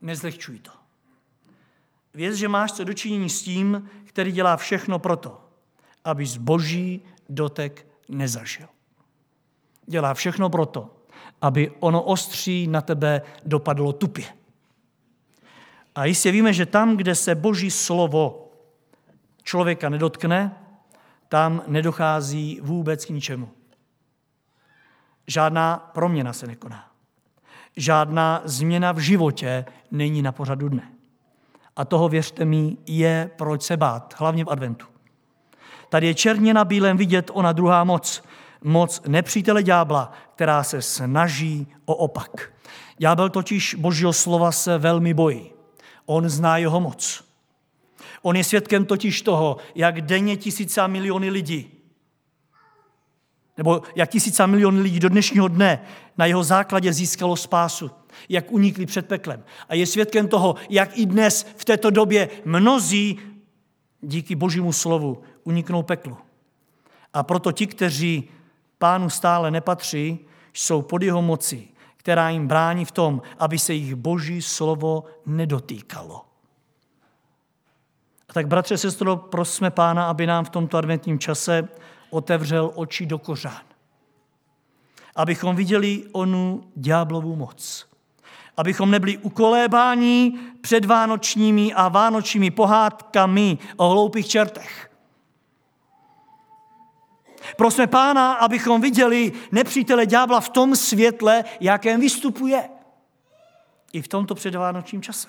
nezlehčuj 0.01 0.59
to. 0.59 0.78
Věc, 2.13 2.35
že 2.35 2.47
máš 2.47 2.71
co 2.71 2.83
dočinění 2.83 3.29
s 3.29 3.41
tím, 3.41 3.89
který 4.05 4.31
dělá 4.31 4.57
všechno 4.57 4.99
proto, 4.99 5.41
aby 6.05 6.25
z 6.25 6.37
boží 6.37 7.01
dotek 7.29 7.87
nezažil. 8.09 8.67
Dělá 9.85 10.13
všechno 10.13 10.49
proto, 10.49 10.95
aby 11.41 11.71
ono 11.79 12.01
ostří 12.01 12.67
na 12.67 12.81
tebe 12.81 13.21
dopadlo 13.45 13.93
tupě. 13.93 14.25
A 15.95 16.05
jistě 16.05 16.31
víme, 16.31 16.53
že 16.53 16.65
tam, 16.65 16.97
kde 16.97 17.15
se 17.15 17.35
boží 17.35 17.71
slovo 17.71 18.51
člověka 19.43 19.89
nedotkne, 19.89 20.55
tam 21.27 21.63
nedochází 21.67 22.59
vůbec 22.63 23.05
k 23.05 23.09
ničemu. 23.09 23.49
Žádná 25.27 25.91
proměna 25.93 26.33
se 26.33 26.47
nekoná. 26.47 26.91
Žádná 27.77 28.41
změna 28.45 28.91
v 28.91 28.99
životě 28.99 29.65
není 29.91 30.21
na 30.21 30.31
pořadu 30.31 30.69
dne. 30.69 30.91
A 31.79 31.85
toho, 31.85 32.09
věřte 32.09 32.45
mi, 32.45 32.77
je 32.85 33.31
proč 33.35 33.61
se 33.61 33.77
bát, 33.77 34.15
hlavně 34.17 34.45
v 34.45 34.49
adventu. 34.49 34.85
Tady 35.89 36.07
je 36.07 36.13
černě 36.13 36.53
na 36.53 36.65
bílém 36.65 36.97
vidět 36.97 37.31
ona 37.33 37.51
druhá 37.51 37.83
moc. 37.83 38.23
Moc 38.63 39.01
nepřítele 39.07 39.63
ďábla, 39.63 40.11
která 40.35 40.63
se 40.63 40.81
snaží 40.81 41.67
o 41.85 41.95
opak. 41.95 42.53
Ďábel 42.97 43.29
totiž 43.29 43.75
božího 43.75 44.13
slova 44.13 44.51
se 44.51 44.77
velmi 44.77 45.13
bojí. 45.13 45.51
On 46.05 46.29
zná 46.29 46.57
jeho 46.57 46.79
moc. 46.79 47.23
On 48.21 48.35
je 48.35 48.43
svědkem 48.43 48.85
totiž 48.85 49.21
toho, 49.21 49.57
jak 49.75 50.01
denně 50.01 50.37
tisíce 50.37 50.81
a 50.81 50.87
miliony 50.87 51.29
lidí, 51.29 51.71
nebo 53.59 53.81
jak 53.95 54.09
tisíce 54.09 54.43
a 54.43 54.45
miliony 54.45 54.81
lidí 54.81 54.99
do 54.99 55.09
dnešního 55.09 55.47
dne 55.47 55.81
na 56.17 56.25
jeho 56.25 56.43
základě 56.43 56.93
získalo 56.93 57.35
spásu 57.35 57.91
jak 58.29 58.51
unikli 58.51 58.85
před 58.85 59.07
peklem. 59.07 59.43
A 59.69 59.75
je 59.75 59.85
svědkem 59.85 60.27
toho, 60.27 60.55
jak 60.69 60.97
i 60.97 61.05
dnes 61.05 61.47
v 61.57 61.65
této 61.65 61.89
době 61.89 62.29
mnozí 62.45 63.19
díky 64.01 64.35
božímu 64.35 64.73
slovu 64.73 65.21
uniknou 65.43 65.83
peklu. 65.83 66.17
A 67.13 67.23
proto 67.23 67.51
ti, 67.51 67.67
kteří 67.67 68.29
pánu 68.77 69.09
stále 69.09 69.51
nepatří, 69.51 70.19
jsou 70.53 70.81
pod 70.81 71.03
jeho 71.03 71.21
moci, 71.21 71.67
která 71.97 72.29
jim 72.29 72.47
brání 72.47 72.85
v 72.85 72.91
tom, 72.91 73.21
aby 73.39 73.59
se 73.59 73.73
jich 73.73 73.95
boží 73.95 74.41
slovo 74.41 75.03
nedotýkalo. 75.25 76.25
A 78.29 78.33
tak, 78.33 78.47
bratře, 78.47 78.77
sestro, 78.77 79.15
prosme 79.15 79.71
pána, 79.71 80.09
aby 80.09 80.27
nám 80.27 80.45
v 80.45 80.49
tomto 80.49 80.77
adventním 80.77 81.19
čase 81.19 81.67
otevřel 82.09 82.71
oči 82.75 83.05
do 83.05 83.19
kořán. 83.19 83.61
Abychom 85.15 85.55
viděli 85.55 86.03
onu 86.11 86.63
ďáblovou 86.75 87.35
moc 87.35 87.89
abychom 88.59 88.91
nebyli 88.91 89.17
ukolébáni 89.17 90.33
před 90.61 90.85
vánočními 90.85 91.73
a 91.73 91.87
vánočními 91.87 92.51
pohádkami 92.51 93.57
o 93.77 93.89
hloupých 93.89 94.27
čertech. 94.27 94.91
Prosme 97.57 97.87
pána, 97.87 98.33
abychom 98.33 98.81
viděli 98.81 99.31
nepřítele 99.51 100.05
ďábla 100.05 100.39
v 100.39 100.49
tom 100.49 100.75
světle, 100.75 101.43
jakém 101.59 102.01
vystupuje. 102.01 102.69
I 103.93 104.01
v 104.01 104.07
tomto 104.07 104.35
předvánočním 104.35 105.01
čase. 105.01 105.27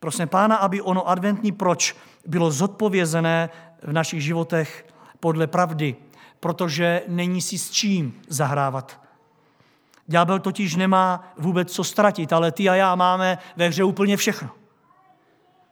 Prosme 0.00 0.26
pána, 0.26 0.56
aby 0.56 0.80
ono 0.80 1.08
adventní 1.08 1.52
proč 1.52 1.96
bylo 2.26 2.50
zodpovězené 2.50 3.50
v 3.82 3.92
našich 3.92 4.22
životech 4.22 4.86
podle 5.24 5.46
pravdy, 5.46 5.96
protože 6.40 7.02
není 7.08 7.40
si 7.40 7.58
s 7.58 7.70
čím 7.70 8.20
zahrávat 8.28 9.00
Ďábel 10.06 10.38
totiž 10.38 10.76
nemá 10.76 11.32
vůbec 11.38 11.72
co 11.72 11.84
ztratit, 11.84 12.32
ale 12.32 12.52
ty 12.52 12.68
a 12.68 12.74
já 12.74 12.94
máme 12.94 13.38
ve 13.56 13.68
hře 13.68 13.84
úplně 13.84 14.16
všechno. 14.16 14.50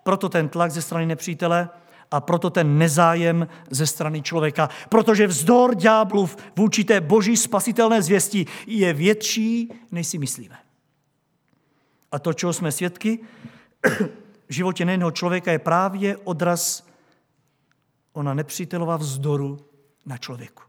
Proto 0.03 0.29
ten 0.29 0.49
tlak 0.49 0.71
ze 0.71 0.83
strany 0.83 1.07
nepřítele 1.07 1.69
a 2.11 2.21
proto 2.21 2.51
ten 2.51 2.79
nezájem 2.79 3.49
ze 3.71 3.87
strany 3.87 4.23
člověka. 4.23 4.69
Protože 4.89 5.27
vzdor 5.27 5.75
ďáblův 5.75 6.37
vůči 6.57 6.85
té 6.85 7.01
boží 7.01 7.37
spasitelné 7.37 8.03
zvěsti 8.03 8.47
je 8.67 8.93
větší, 8.93 9.73
než 9.93 10.07
si 10.07 10.19
myslíme. 10.19 10.57
A 12.13 12.19
to, 12.19 12.33
čeho 12.33 12.53
jsme 12.53 12.73
svědky 12.73 13.19
v 14.49 14.53
životě 14.53 14.85
nejednoho 14.85 15.11
člověka, 15.11 15.53
je 15.53 15.59
právě 15.59 16.17
odraz 16.17 16.92
ona 18.13 18.35
nepřítelova 18.35 18.97
vzdoru 18.97 19.59
na 20.07 20.19
člověku. 20.19 20.63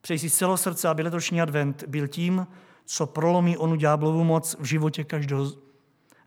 Přeji 0.00 0.18
si 0.18 0.30
celé 0.30 0.58
srdce, 0.58 0.88
aby 0.88 1.02
letošní 1.02 1.40
advent 1.40 1.84
byl 1.86 2.08
tím, 2.08 2.46
co 2.84 3.06
prolomí 3.06 3.56
onu 3.56 3.76
ďáblovu 3.76 4.24
moc 4.24 4.56
v 4.58 4.64
životě 4.64 5.04
každého, 5.04 5.52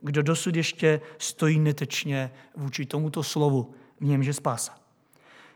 kdo 0.01 0.21
dosud 0.21 0.55
ještě 0.55 1.01
stojí 1.17 1.59
netečně 1.59 2.31
vůči 2.55 2.85
tomuto 2.85 3.23
slovu, 3.23 3.73
v 3.99 4.05
němž 4.05 4.25
je 4.25 4.33
spása. 4.33 4.79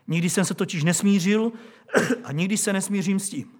Nikdy 0.08 0.30
jsem 0.30 0.44
se 0.44 0.54
totiž 0.54 0.84
nesmířil 0.84 1.52
a 2.24 2.32
nikdy 2.32 2.56
se 2.56 2.72
nesmířím 2.72 3.20
s 3.20 3.28
tím, 3.28 3.50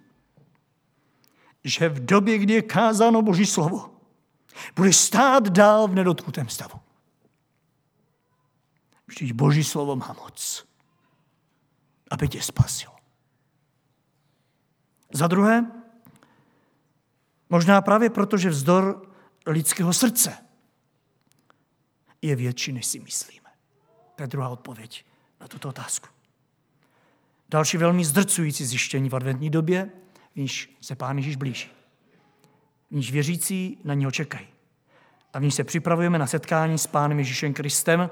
že 1.63 1.89
v 1.89 2.05
době, 2.05 2.37
kdy 2.37 2.53
je 2.53 2.61
kázáno 2.61 3.21
Boží 3.21 3.45
slovo, 3.45 3.89
budeš 4.75 4.97
stát 4.97 5.49
dál 5.49 5.87
v 5.87 5.95
nedotknutém 5.95 6.49
stavu. 6.49 6.79
Vždyť 9.07 9.33
Boží 9.33 9.63
slovo 9.63 9.95
má 9.95 10.15
moc, 10.23 10.65
aby 12.11 12.27
tě 12.27 12.41
spasil. 12.41 12.89
Za 15.13 15.27
druhé, 15.27 15.71
možná 17.49 17.81
právě 17.81 18.09
proto, 18.09 18.37
že 18.37 18.49
vzdor 18.49 19.13
lidského 19.47 19.93
srdce 19.93 20.37
je 22.21 22.35
větší, 22.35 22.71
než 22.71 22.85
si 22.85 22.99
myslíme. 22.99 23.49
To 24.15 24.23
je 24.23 24.27
druhá 24.27 24.49
odpověď 24.49 25.05
na 25.39 25.47
tuto 25.47 25.69
otázku. 25.69 26.07
Další 27.49 27.77
velmi 27.77 28.05
zdrcující 28.05 28.65
zjištění 28.65 29.09
v 29.09 29.15
adventní 29.15 29.49
době, 29.49 29.89
v 30.33 30.35
níž 30.35 30.77
se 30.81 30.95
Pán 30.95 31.17
Ježíš 31.17 31.35
blíží. 31.35 31.69
V 32.91 32.95
níž 32.95 33.11
věřící 33.11 33.77
na 33.83 33.93
něho 33.93 34.11
čekají. 34.11 34.47
A 35.33 35.39
v 35.39 35.43
níž 35.43 35.55
se 35.55 35.63
připravujeme 35.63 36.19
na 36.19 36.27
setkání 36.27 36.77
s 36.77 36.87
Pánem 36.87 37.19
Ježíšem 37.19 37.53
Kristem 37.53 38.09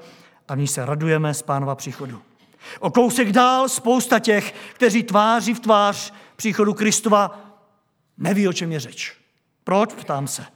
a 0.48 0.54
v 0.54 0.58
níž 0.58 0.70
se 0.70 0.86
radujeme 0.86 1.34
z 1.34 1.42
Pánova 1.42 1.74
příchodu. 1.74 2.22
O 2.80 2.90
kousek 2.90 3.32
dál 3.32 3.68
spousta 3.68 4.18
těch, 4.18 4.54
kteří 4.74 5.02
tváří 5.02 5.54
v 5.54 5.60
tvář 5.60 6.12
příchodu 6.36 6.74
Kristova 6.74 7.40
neví, 8.18 8.48
o 8.48 8.52
čem 8.52 8.72
je 8.72 8.80
řeč. 8.80 9.16
Proč? 9.64 9.94
Ptám 9.94 10.28
se. 10.28 10.46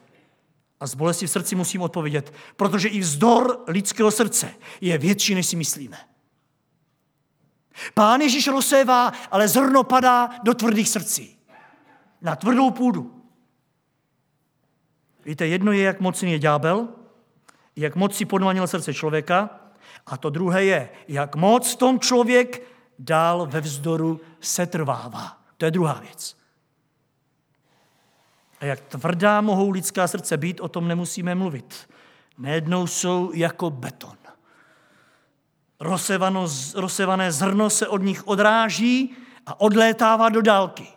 A 0.80 0.86
z 0.86 0.94
bolesti 0.94 1.26
v 1.26 1.30
srdci 1.30 1.54
musím 1.54 1.82
odpovědět, 1.82 2.34
protože 2.56 2.88
i 2.88 3.00
vzdor 3.00 3.64
lidského 3.66 4.10
srdce 4.10 4.54
je 4.80 4.98
větší, 4.98 5.34
než 5.34 5.46
si 5.46 5.56
myslíme. 5.56 5.98
Pán 7.94 8.20
Ježíš 8.20 8.46
rozsévá, 8.48 9.12
ale 9.30 9.48
zrno 9.48 9.84
padá 9.84 10.30
do 10.42 10.54
tvrdých 10.54 10.88
srdcí. 10.88 11.38
na 12.22 12.36
tvrdou 12.36 12.70
půdu. 12.70 13.22
Víte, 15.24 15.46
jedno 15.46 15.72
je, 15.72 15.82
jak 15.82 16.00
mocný 16.00 16.32
je 16.32 16.38
ďábel, 16.38 16.88
jak 17.76 17.96
moc 17.96 18.16
si 18.16 18.24
podmanil 18.24 18.66
srdce 18.66 18.94
člověka, 18.94 19.50
a 20.06 20.16
to 20.16 20.30
druhé 20.30 20.64
je, 20.64 20.88
jak 21.08 21.36
moc 21.36 21.76
tom 21.76 22.00
člověk 22.00 22.62
dál 22.98 23.46
ve 23.46 23.60
vzdoru 23.60 24.20
setrvává. 24.40 25.38
To 25.56 25.64
je 25.64 25.70
druhá 25.70 25.92
věc. 25.92 26.36
A 28.60 28.64
jak 28.64 28.80
tvrdá 28.80 29.40
mohou 29.40 29.70
lidská 29.70 30.08
srdce 30.08 30.36
být, 30.36 30.60
o 30.60 30.68
tom 30.68 30.88
nemusíme 30.88 31.34
mluvit. 31.34 31.88
Nejednou 32.38 32.86
jsou 32.86 33.30
jako 33.34 33.70
beton. 33.70 34.16
Rozsevano, 35.80 36.46
rozsevané 36.74 37.32
zrno 37.32 37.70
se 37.70 37.88
od 37.88 38.02
nich 38.02 38.26
odráží 38.26 39.16
a 39.46 39.60
odlétává 39.60 40.28
do 40.28 40.42
dálky. 40.42 40.88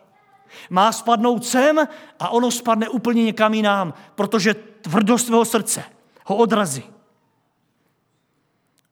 Má 0.70 0.92
spadnout 0.92 1.46
sem 1.46 1.88
a 2.20 2.28
ono 2.28 2.50
spadne 2.50 2.88
úplně 2.88 3.24
někam 3.24 3.54
jinam, 3.54 3.94
protože 4.14 4.54
tvrdost 4.54 5.26
svého 5.26 5.44
srdce 5.44 5.84
ho 6.24 6.36
odrazí. 6.36 6.84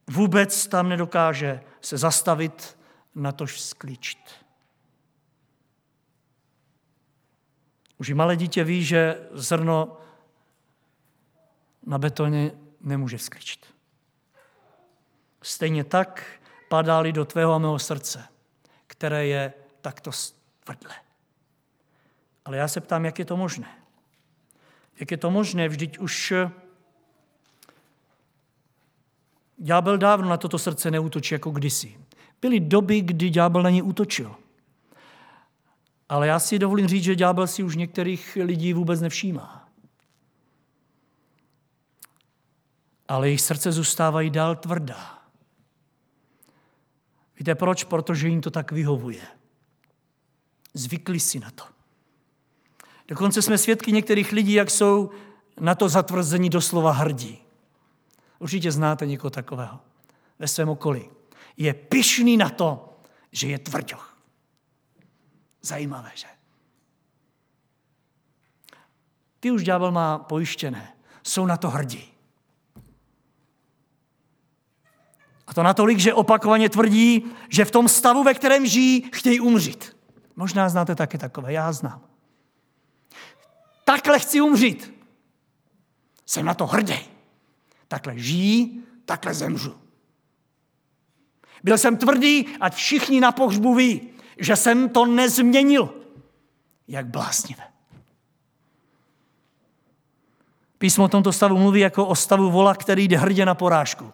Vůbec 0.09 0.67
tam 0.67 0.89
nedokáže 0.89 1.63
se 1.81 1.97
zastavit, 1.97 2.77
natož 3.15 3.61
sklíčit. 3.61 4.19
Už 7.97 8.09
i 8.09 8.13
malé 8.13 8.35
dítě 8.35 8.63
ví, 8.63 8.83
že 8.85 9.27
zrno 9.31 9.97
na 11.85 11.97
betoně 11.97 12.51
nemůže 12.81 13.17
sklíčit. 13.17 13.65
Stejně 15.41 15.83
tak 15.83 16.25
padá 16.69 17.03
do 17.03 17.25
tvého 17.25 17.53
a 17.53 17.57
mého 17.57 17.79
srdce, 17.79 18.27
které 18.87 19.25
je 19.25 19.53
takto 19.81 20.11
tvrdlé. 20.63 20.95
Ale 22.45 22.57
já 22.57 22.67
se 22.67 22.81
ptám, 22.81 23.05
jak 23.05 23.19
je 23.19 23.25
to 23.25 23.37
možné. 23.37 23.67
Jak 24.99 25.11
je 25.11 25.17
to 25.17 25.31
možné, 25.31 25.69
vždyť 25.69 25.97
už 25.97 26.33
ďábel 29.67 29.97
dávno 29.97 30.29
na 30.29 30.37
toto 30.37 30.59
srdce 30.59 30.91
neútočí 30.91 31.35
jako 31.35 31.51
kdysi. 31.51 31.97
Byly 32.41 32.59
doby, 32.59 33.01
kdy 33.01 33.29
ďábel 33.29 33.63
na 33.63 33.69
ně 33.69 33.83
útočil. 33.83 34.35
Ale 36.09 36.27
já 36.27 36.39
si 36.39 36.59
dovolím 36.59 36.87
říct, 36.87 37.03
že 37.03 37.15
ďábel 37.15 37.47
si 37.47 37.63
už 37.63 37.75
některých 37.75 38.37
lidí 38.41 38.73
vůbec 38.73 39.01
nevšímá. 39.01 39.69
Ale 43.07 43.27
jejich 43.27 43.41
srdce 43.41 43.71
zůstávají 43.71 44.29
dál 44.29 44.55
tvrdá. 44.55 45.19
Víte 47.39 47.55
proč? 47.55 47.83
Protože 47.83 48.27
jim 48.27 48.41
to 48.41 48.51
tak 48.51 48.71
vyhovuje. 48.71 49.21
Zvykli 50.73 51.19
si 51.19 51.39
na 51.39 51.51
to. 51.51 51.63
Dokonce 53.07 53.41
jsme 53.41 53.57
svědky 53.57 53.91
některých 53.91 54.31
lidí, 54.31 54.53
jak 54.53 54.71
jsou 54.71 55.11
na 55.59 55.75
to 55.75 55.89
zatvrzení 55.89 56.49
doslova 56.49 56.91
hrdí. 56.91 57.46
Určitě 58.39 58.71
znáte 58.71 59.05
někoho 59.05 59.31
takového 59.31 59.79
ve 60.39 60.47
svém 60.47 60.69
okolí. 60.69 61.09
Je 61.57 61.73
pišný 61.73 62.37
na 62.37 62.49
to, 62.49 62.99
že 63.31 63.47
je 63.47 63.59
tvrďoch. 63.59 64.17
Zajímavé, 65.61 66.11
že? 66.15 66.27
Ty 69.39 69.51
už 69.51 69.63
ďábel 69.63 69.91
má 69.91 70.17
pojištěné. 70.17 70.93
Jsou 71.23 71.45
na 71.45 71.57
to 71.57 71.69
hrdí. 71.69 72.13
A 75.47 75.53
to 75.53 75.63
natolik, 75.63 75.99
že 75.99 76.13
opakovaně 76.13 76.69
tvrdí, 76.69 77.25
že 77.49 77.65
v 77.65 77.71
tom 77.71 77.87
stavu, 77.87 78.23
ve 78.23 78.33
kterém 78.33 78.65
žijí, 78.65 79.09
chtějí 79.13 79.39
umřít. 79.39 79.97
Možná 80.35 80.69
znáte 80.69 80.95
také 80.95 81.17
takové, 81.17 81.53
já 81.53 81.71
znám. 81.71 82.01
Takhle 83.83 84.19
chci 84.19 84.41
umřít. 84.41 84.93
Jsem 86.25 86.45
na 86.45 86.53
to 86.53 86.67
hrdý. 86.67 87.16
Takhle 87.87 88.19
žijí, 88.19 88.83
takhle 89.05 89.33
zemřu. 89.33 89.75
Byl 91.63 91.77
jsem 91.77 91.97
tvrdý, 91.97 92.45
ať 92.61 92.75
všichni 92.75 93.19
na 93.19 93.31
pohřbu 93.31 93.75
ví, 93.75 94.01
že 94.39 94.55
jsem 94.55 94.89
to 94.89 95.05
nezměnil. 95.05 95.93
Jak 96.87 97.07
bláznivé. 97.07 97.63
Písmo 100.77 101.05
o 101.05 101.07
tomto 101.07 101.31
stavu 101.33 101.57
mluví 101.57 101.79
jako 101.79 102.05
o 102.05 102.15
stavu 102.15 102.51
vola, 102.51 102.75
který 102.75 103.07
jde 103.07 103.17
hrdě 103.17 103.45
na 103.45 103.55
porážku. 103.55 104.13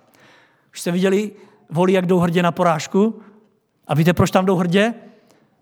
Už 0.74 0.82
jste 0.82 0.92
viděli 0.92 1.32
voli, 1.70 1.94
jak 1.94 2.06
jdou 2.06 2.20
hrdě 2.20 2.44
na 2.44 2.52
porážku? 2.52 3.22
A 3.88 3.96
víte, 3.96 4.14
proč 4.14 4.32
tam 4.32 4.46
jdou 4.46 4.56
hrdě? 4.56 4.94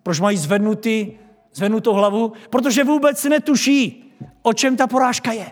Proč 0.04 0.19
mají 0.19 0.38
zvednutý, 0.38 1.12
zvednutou 1.54 1.93
hlavu? 1.93 2.34
Protože 2.50 2.84
vůbec 2.84 3.24
netuší, 3.24 4.13
o 4.41 4.54
čem 4.54 4.78
ta 4.78 4.88
porážka 4.88 5.32
je. 5.32 5.52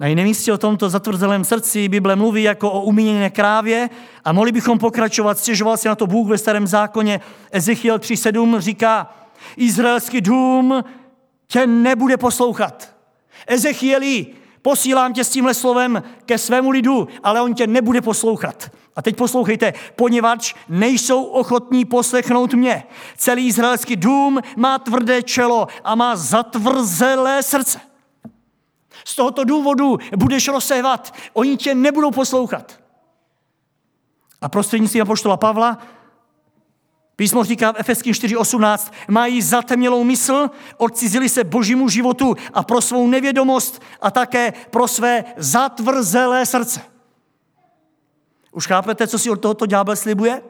Na 0.00 0.06
jiném 0.06 0.24
místě 0.24 0.52
o 0.52 0.58
tomto 0.58 0.90
zatvrzelém 0.90 1.44
srdci 1.44 1.88
Bible 1.88 2.16
mluví 2.16 2.42
jako 2.42 2.70
o 2.70 2.82
umíněné 2.82 3.30
krávě 3.30 3.90
a 4.24 4.32
mohli 4.32 4.52
bychom 4.52 4.78
pokračovat. 4.78 5.38
Stěžoval 5.38 5.76
si 5.76 5.88
na 5.88 5.94
to 5.94 6.06
Bůh 6.06 6.28
ve 6.28 6.38
starém 6.38 6.66
zákoně. 6.66 7.20
Ezechiel 7.50 7.98
3.7 7.98 8.58
říká, 8.58 9.14
izraelský 9.56 10.20
dům 10.20 10.84
tě 11.46 11.66
nebude 11.66 12.16
poslouchat. 12.16 12.94
Ezechieli, 13.46 14.26
posílám 14.62 15.12
tě 15.12 15.24
s 15.24 15.30
tímhle 15.30 15.54
slovem 15.54 16.02
ke 16.26 16.38
svému 16.38 16.70
lidu, 16.70 17.08
ale 17.22 17.40
on 17.40 17.54
tě 17.54 17.66
nebude 17.66 18.00
poslouchat. 18.00 18.70
A 18.96 19.02
teď 19.02 19.16
poslouchejte, 19.16 19.74
poněvadž 19.96 20.54
nejsou 20.68 21.24
ochotní 21.24 21.84
poslechnout 21.84 22.54
mě. 22.54 22.82
Celý 23.16 23.46
izraelský 23.46 23.96
dům 23.96 24.40
má 24.56 24.78
tvrdé 24.78 25.22
čelo 25.22 25.66
a 25.84 25.94
má 25.94 26.16
zatvrzelé 26.16 27.42
srdce. 27.42 27.89
Z 29.10 29.16
tohoto 29.16 29.44
důvodu 29.44 29.98
budeš 30.16 30.48
rozsévat, 30.48 31.14
oni 31.32 31.56
tě 31.56 31.74
nebudou 31.74 32.10
poslouchat. 32.10 32.80
A 34.40 34.48
prostřednictvím 34.48 35.02
apoštola 35.02 35.36
Pavla 35.36 35.78
Písmo 37.20 37.44
říká 37.44 37.72
v 37.72 37.76
Efeským 37.78 38.12
4.18, 38.12 38.92
mají 39.08 39.42
zatemnělou 39.42 40.04
mysl, 40.04 40.50
odcizili 40.76 41.28
se 41.28 41.44
božímu 41.44 41.88
životu 41.88 42.36
a 42.52 42.62
pro 42.62 42.80
svou 42.80 43.06
nevědomost 43.06 43.82
a 44.00 44.10
také 44.10 44.52
pro 44.70 44.88
své 44.88 45.24
zatvrzelé 45.36 46.46
srdce. 46.46 46.80
Už 48.52 48.66
chápete, 48.66 49.06
co 49.06 49.18
si 49.18 49.30
od 49.30 49.40
tohoto 49.40 49.66
ďábel 49.66 49.96
slibuje? 49.96 50.42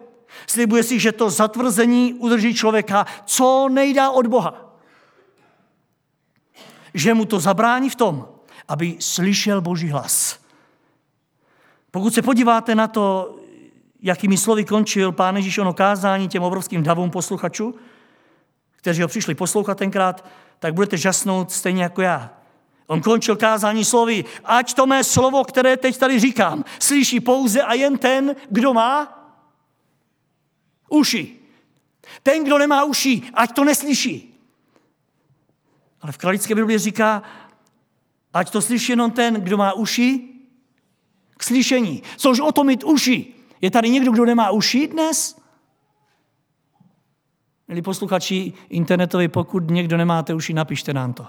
Slibuje 0.47 0.83
si, 0.83 0.99
že 0.99 1.13
to 1.13 1.31
zatvrzení 1.31 2.15
udrží 2.15 2.55
člověka 2.55 3.07
co 3.25 3.69
nejdá 3.69 4.11
od 4.11 4.27
Boha. 4.27 4.77
Že 6.95 7.15
mu 7.15 7.25
to 7.25 7.41
zabrání 7.41 7.91
v 7.91 7.97
tom, 7.97 8.29
aby 8.71 8.97
slyšel 9.01 9.61
Boží 9.61 9.89
hlas. 9.89 10.39
Pokud 11.91 12.15
se 12.15 12.23
podíváte 12.23 12.75
na 12.75 12.89
to, 12.89 13.37
jakými 14.03 14.37
slovy 14.37 14.65
končil 14.65 15.13
pán 15.13 15.37
Ježíš 15.37 15.59
ono 15.59 15.75
kázání 15.75 16.29
těm 16.29 16.43
obrovským 16.43 16.83
davům 16.83 17.11
posluchačů, 17.11 17.75
kteří 18.77 19.03
ho 19.03 19.09
přišli 19.09 19.35
poslouchat 19.35 19.79
tenkrát, 19.79 20.25
tak 20.59 20.75
budete 20.75 20.97
žasnout 20.97 21.53
stejně 21.53 21.83
jako 21.83 22.03
já. 22.03 22.31
On 22.87 23.01
končil 23.01 23.37
kázání 23.37 23.85
slovy, 23.85 24.25
ať 24.45 24.75
to 24.75 24.87
mé 24.87 25.05
slovo, 25.05 25.45
které 25.45 25.77
teď 25.77 25.99
tady 25.99 26.21
říkám, 26.21 26.65
slyší 26.79 27.21
pouze 27.21 27.63
a 27.63 27.75
jen 27.75 27.99
ten, 27.99 28.37
kdo 28.51 28.75
má 28.75 29.19
uši. 30.89 31.37
Ten, 32.23 32.45
kdo 32.45 32.59
nemá 32.59 32.85
uši, 32.85 33.23
ať 33.35 33.53
to 33.53 33.65
neslyší. 33.65 34.39
Ale 36.01 36.13
v 36.13 36.19
kralické 36.19 36.55
Bibli 36.55 36.79
říká, 36.79 37.23
ať 38.35 38.51
to 38.51 38.63
slyší 38.63 38.93
jenom 38.93 39.11
ten, 39.11 39.35
kdo 39.35 39.57
má 39.57 39.73
uši 39.73 40.29
k 41.37 41.43
slyšení. 41.43 42.03
Což 42.17 42.41
o 42.41 42.53
to 42.53 42.65
mít 42.65 42.85
uši. 42.85 43.35
Je 43.61 43.71
tady 43.71 43.91
někdo, 43.91 44.13
kdo 44.13 44.25
nemá 44.25 44.51
uši 44.51 44.89
dnes? 44.89 45.41
Milí 47.69 47.83
posluchači 47.83 48.53
internetovi, 48.69 49.29
pokud 49.29 49.71
někdo 49.71 49.97
nemáte 49.97 50.35
uši, 50.35 50.55
napište 50.55 50.93
nám 50.93 51.13
to. 51.13 51.27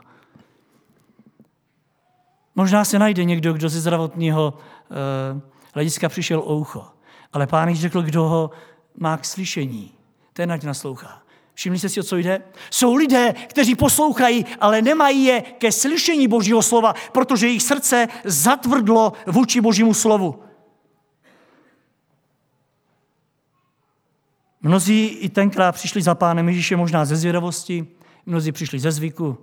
Možná 2.55 2.85
se 2.85 2.99
najde 2.99 3.23
někdo, 3.23 3.53
kdo 3.53 3.69
ze 3.69 3.81
zdravotního 3.81 4.53
uh, 4.53 5.41
hlediska 5.73 6.09
přišel 6.09 6.39
o 6.39 6.55
ucho. 6.55 6.87
Ale 7.33 7.47
pán 7.47 7.75
řekl, 7.75 8.01
kdo 8.01 8.23
ho 8.23 8.51
má 8.97 9.17
k 9.17 9.25
slyšení. 9.25 9.91
Ten 10.33 10.51
ať 10.51 10.63
naslouchá. 10.63 11.20
Všimli 11.53 11.79
jste 11.79 11.89
si, 11.89 11.99
o 11.99 12.03
co 12.03 12.17
jde? 12.17 12.41
Jsou 12.69 12.95
lidé, 12.95 13.33
kteří 13.47 13.75
poslouchají, 13.75 14.45
ale 14.59 14.81
nemají 14.81 15.23
je 15.23 15.41
ke 15.41 15.71
slyšení 15.71 16.27
Božího 16.27 16.61
slova, 16.61 16.93
protože 17.11 17.47
jejich 17.47 17.63
srdce 17.63 18.07
zatvrdlo 18.23 19.13
vůči 19.27 19.61
Božímu 19.61 19.93
slovu. 19.93 20.43
Mnozí 24.61 25.05
i 25.05 25.29
tenkrát 25.29 25.71
přišli 25.71 26.01
za 26.01 26.15
pánem 26.15 26.49
Ježíšem 26.49 26.79
možná 26.79 27.05
ze 27.05 27.15
zvědavosti, 27.15 27.87
mnozí 28.25 28.51
přišli 28.51 28.79
ze 28.79 28.91
zvyku, 28.91 29.37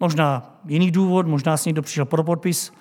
možná 0.00 0.58
jiný 0.68 0.90
důvod, 0.90 1.26
možná 1.26 1.56
si 1.56 1.68
někdo 1.68 1.82
přišel 1.82 2.04
pro 2.04 2.24
podpis. 2.24 2.72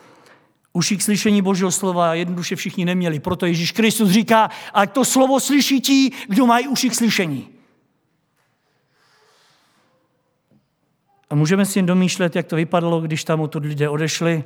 Uši 0.73 0.97
k 0.97 1.01
slyšení 1.01 1.41
Božího 1.41 1.71
slova 1.71 2.13
jednoduše 2.13 2.55
všichni 2.55 2.85
neměli. 2.85 3.19
Proto 3.19 3.45
Ježíš 3.45 3.71
Kristus 3.71 4.09
říká, 4.09 4.49
ať 4.73 4.91
to 4.91 5.05
slovo 5.05 5.39
slyší 5.39 5.81
ti, 5.81 6.11
kdo 6.27 6.45
mají 6.45 6.67
uši 6.67 6.89
k 6.89 6.95
slyšení. 6.95 7.54
A 11.29 11.35
můžeme 11.35 11.65
si 11.65 11.79
jen 11.79 11.85
domýšlet, 11.85 12.35
jak 12.35 12.47
to 12.47 12.55
vypadalo, 12.55 13.01
když 13.01 13.23
tam 13.23 13.41
odtud 13.41 13.65
lidé 13.65 13.89
odešli, 13.89 14.43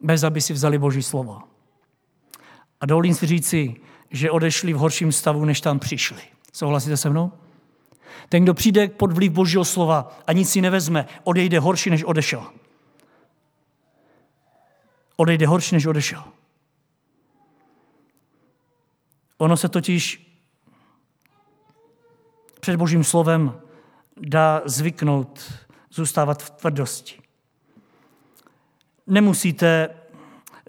bez 0.00 0.24
aby 0.24 0.40
si 0.40 0.52
vzali 0.52 0.78
Boží 0.78 1.02
slovo. 1.02 1.40
A 2.80 2.86
dovolím 2.86 3.14
si 3.14 3.26
říci, 3.26 3.76
že 4.10 4.30
odešli 4.30 4.72
v 4.72 4.76
horším 4.76 5.12
stavu, 5.12 5.44
než 5.44 5.60
tam 5.60 5.78
přišli. 5.78 6.22
Souhlasíte 6.52 6.96
se 6.96 7.10
mnou? 7.10 7.32
Ten, 8.28 8.42
kdo 8.42 8.54
přijde 8.54 8.88
pod 8.88 9.12
vliv 9.12 9.32
Božího 9.32 9.64
slova 9.64 10.18
a 10.26 10.32
nic 10.32 10.50
si 10.50 10.60
nevezme, 10.60 11.06
odejde 11.24 11.58
horší, 11.58 11.90
než 11.90 12.04
odešel. 12.04 12.46
Odejde 15.16 15.46
horší, 15.46 15.74
než 15.74 15.86
odešel. 15.86 16.24
Ono 19.38 19.56
se 19.56 19.68
totiž 19.68 20.32
před 22.60 22.76
Božím 22.76 23.04
slovem 23.04 23.60
dá 24.16 24.62
zvyknout 24.64 25.52
zůstávat 25.90 26.42
v 26.42 26.50
tvrdosti. 26.50 27.22
Nemusíte 29.06 29.88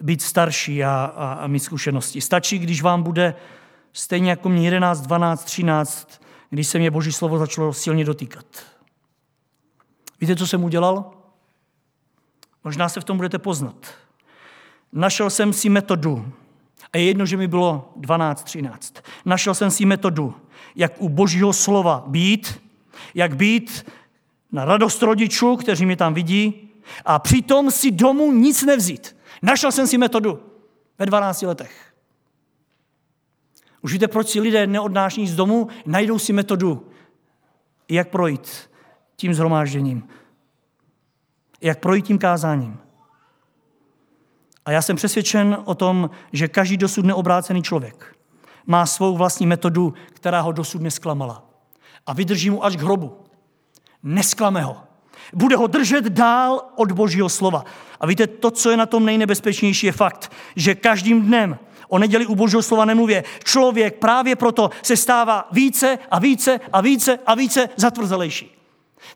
být 0.02 0.22
starší 0.22 0.84
a, 0.84 1.12
a, 1.16 1.32
a 1.32 1.46
mít 1.46 1.60
zkušenosti. 1.60 2.20
Stačí, 2.20 2.58
když 2.58 2.82
vám 2.82 3.02
bude 3.02 3.34
stejně 3.92 4.30
jako 4.30 4.48
mě 4.48 4.64
11, 4.64 5.00
12, 5.00 5.44
13, 5.44 6.22
když 6.50 6.66
se 6.66 6.78
mě 6.78 6.90
Boží 6.90 7.12
slovo 7.12 7.38
začalo 7.38 7.72
silně 7.72 8.04
dotýkat. 8.04 8.46
Víte, 10.20 10.36
co 10.36 10.46
jsem 10.46 10.64
udělal? 10.64 11.10
Možná 12.64 12.88
se 12.88 13.00
v 13.00 13.04
tom 13.04 13.16
budete 13.16 13.38
poznat. 13.38 13.86
Našel 14.92 15.30
jsem 15.30 15.52
si 15.52 15.68
metodu, 15.68 16.32
a 16.92 16.98
je 16.98 17.04
jedno, 17.04 17.26
že 17.26 17.36
mi 17.36 17.48
bylo 17.48 17.92
12, 17.96 18.42
13. 18.42 18.94
Našel 19.24 19.54
jsem 19.54 19.70
si 19.70 19.84
metodu, 19.84 20.34
jak 20.76 20.92
u 20.98 21.08
Božího 21.08 21.52
slova 21.52 22.04
být, 22.06 22.63
jak 23.14 23.36
být 23.36 23.86
na 24.52 24.64
radost 24.64 25.02
rodičů, 25.02 25.56
kteří 25.56 25.86
mi 25.86 25.96
tam 25.96 26.14
vidí, 26.14 26.70
a 27.04 27.18
přitom 27.18 27.70
si 27.70 27.90
domů 27.90 28.32
nic 28.32 28.62
nevzít. 28.62 29.16
Našel 29.42 29.72
jsem 29.72 29.86
si 29.86 29.98
metodu 29.98 30.42
ve 30.98 31.06
12 31.06 31.42
letech. 31.42 31.94
Už 33.82 33.92
víte, 33.92 34.08
proč 34.08 34.28
si 34.28 34.40
lidé 34.40 34.66
neodnáší 34.66 35.28
z 35.28 35.36
domu? 35.36 35.68
Najdou 35.86 36.18
si 36.18 36.32
metodu, 36.32 36.88
jak 37.88 38.08
projít 38.08 38.70
tím 39.16 39.34
zhromážděním. 39.34 40.08
Jak 41.60 41.80
projít 41.80 42.06
tím 42.06 42.18
kázáním. 42.18 42.78
A 44.64 44.70
já 44.70 44.82
jsem 44.82 44.96
přesvědčen 44.96 45.58
o 45.64 45.74
tom, 45.74 46.10
že 46.32 46.48
každý 46.48 46.76
dosud 46.76 47.04
neobrácený 47.04 47.62
člověk 47.62 48.16
má 48.66 48.86
svou 48.86 49.16
vlastní 49.16 49.46
metodu, 49.46 49.94
která 50.12 50.40
ho 50.40 50.52
dosud 50.52 50.82
nesklamala. 50.82 51.53
A 52.06 52.12
vydrží 52.12 52.50
mu 52.50 52.64
až 52.64 52.76
k 52.76 52.80
hrobu. 52.80 53.16
Nesklame 54.02 54.62
ho. 54.62 54.76
Bude 55.32 55.56
ho 55.56 55.66
držet 55.66 56.04
dál 56.04 56.62
od 56.76 56.92
Božího 56.92 57.28
slova. 57.28 57.64
A 58.00 58.06
víte, 58.06 58.26
to, 58.26 58.50
co 58.50 58.70
je 58.70 58.76
na 58.76 58.86
tom 58.86 59.04
nejnebezpečnější, 59.04 59.86
je 59.86 59.92
fakt, 59.92 60.32
že 60.56 60.74
každým 60.74 61.22
dnem 61.22 61.58
o 61.88 61.98
neděli 61.98 62.26
u 62.26 62.34
Božího 62.34 62.62
slova 62.62 62.84
nemluvě. 62.84 63.24
Člověk 63.44 63.98
právě 63.98 64.36
proto 64.36 64.70
se 64.82 64.96
stává 64.96 65.48
více 65.52 65.98
a 66.10 66.18
více 66.18 66.60
a 66.72 66.80
více 66.80 67.18
a 67.26 67.34
více 67.34 67.68
zatvrzelejší. 67.76 68.50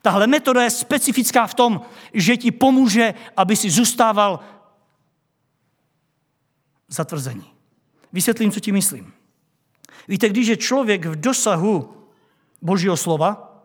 Tahle 0.01 0.27
metoda 0.27 0.63
je 0.63 0.69
specifická 0.69 1.47
v 1.47 1.53
tom, 1.53 1.81
že 2.13 2.37
ti 2.37 2.51
pomůže, 2.51 3.13
aby 3.37 3.55
si 3.55 3.69
zůstával 3.69 4.39
zatvrzení. 6.87 7.45
Vysvětlím, 8.13 8.51
co 8.51 8.59
ti 8.59 8.71
myslím. 8.71 9.13
Víte, 10.07 10.29
když 10.29 10.47
je 10.47 10.57
člověk 10.57 11.05
v 11.05 11.15
dosahu 11.15 11.98
Božího 12.61 12.97
slova, 12.97 13.61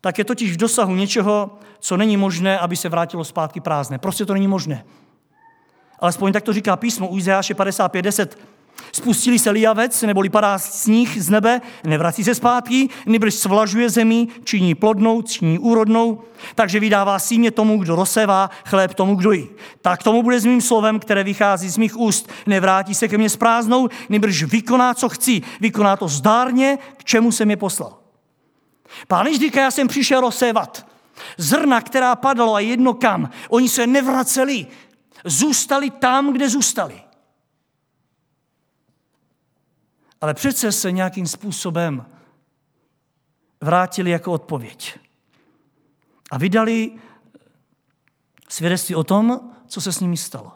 tak 0.00 0.18
je 0.18 0.24
totiž 0.24 0.52
v 0.52 0.56
dosahu 0.56 0.94
něčeho, 0.94 1.58
co 1.78 1.96
není 1.96 2.16
možné, 2.16 2.58
aby 2.58 2.76
se 2.76 2.88
vrátilo 2.88 3.24
zpátky 3.24 3.60
prázdné. 3.60 3.98
Prostě 3.98 4.26
to 4.26 4.34
není 4.34 4.48
možné. 4.48 4.84
Alespoň 5.98 6.32
tak 6.32 6.44
to 6.44 6.52
říká 6.52 6.76
písmo 6.76 7.08
u 7.08 7.18
Izajáše 7.18 7.54
55.10. 7.54 8.28
Spustili 8.92 9.38
se 9.38 9.50
liavec, 9.50 10.02
neboli 10.02 10.28
padá 10.28 10.58
sníh 10.58 11.22
z 11.22 11.30
nebe, 11.30 11.60
nevrací 11.84 12.24
se 12.24 12.34
zpátky, 12.34 12.88
nebrž 13.06 13.34
svlažuje 13.34 13.90
zemi, 13.90 14.28
činí 14.44 14.74
plodnou, 14.74 15.22
činí 15.22 15.58
úrodnou, 15.58 16.22
takže 16.54 16.80
vydává 16.80 17.18
símě 17.18 17.50
tomu, 17.50 17.78
kdo 17.78 17.96
rozsevá, 17.96 18.50
chléb 18.64 18.94
tomu, 18.94 19.14
kdo 19.14 19.32
jí. 19.32 19.48
Tak 19.82 20.02
tomu 20.02 20.22
bude 20.22 20.40
s 20.40 20.44
mým 20.44 20.60
slovem, 20.60 20.98
které 21.00 21.24
vychází 21.24 21.68
z 21.68 21.76
mých 21.76 21.96
úst. 21.96 22.30
Nevrátí 22.46 22.94
se 22.94 23.08
ke 23.08 23.18
mně 23.18 23.30
s 23.30 23.36
prázdnou, 23.36 23.88
nebrž 24.08 24.42
vykoná, 24.42 24.94
co 24.94 25.08
chci. 25.08 25.42
Vykoná 25.60 25.96
to 25.96 26.08
zdárně, 26.08 26.78
k 26.96 27.04
čemu 27.04 27.32
jsem 27.32 27.50
je 27.50 27.56
poslal. 27.56 27.96
Pán 29.08 29.26
říká, 29.38 29.60
já 29.60 29.70
jsem 29.70 29.88
přišel 29.88 30.20
rozsévat. 30.20 30.86
Zrna, 31.36 31.80
která 31.80 32.16
padalo 32.16 32.54
a 32.54 32.60
jedno 32.60 32.94
kam, 32.94 33.30
oni 33.48 33.68
se 33.68 33.86
nevraceli, 33.86 34.66
zůstali 35.24 35.90
tam, 35.90 36.32
kde 36.32 36.48
zůstali. 36.48 37.00
Ale 40.20 40.34
přece 40.34 40.72
se 40.72 40.92
nějakým 40.92 41.26
způsobem 41.26 42.06
vrátili 43.60 44.10
jako 44.10 44.32
odpověď. 44.32 44.98
A 46.30 46.38
vydali 46.38 46.98
svědectví 48.48 48.94
o 48.94 49.04
tom, 49.04 49.54
co 49.66 49.80
se 49.80 49.92
s 49.92 50.00
nimi 50.00 50.16
stalo. 50.16 50.52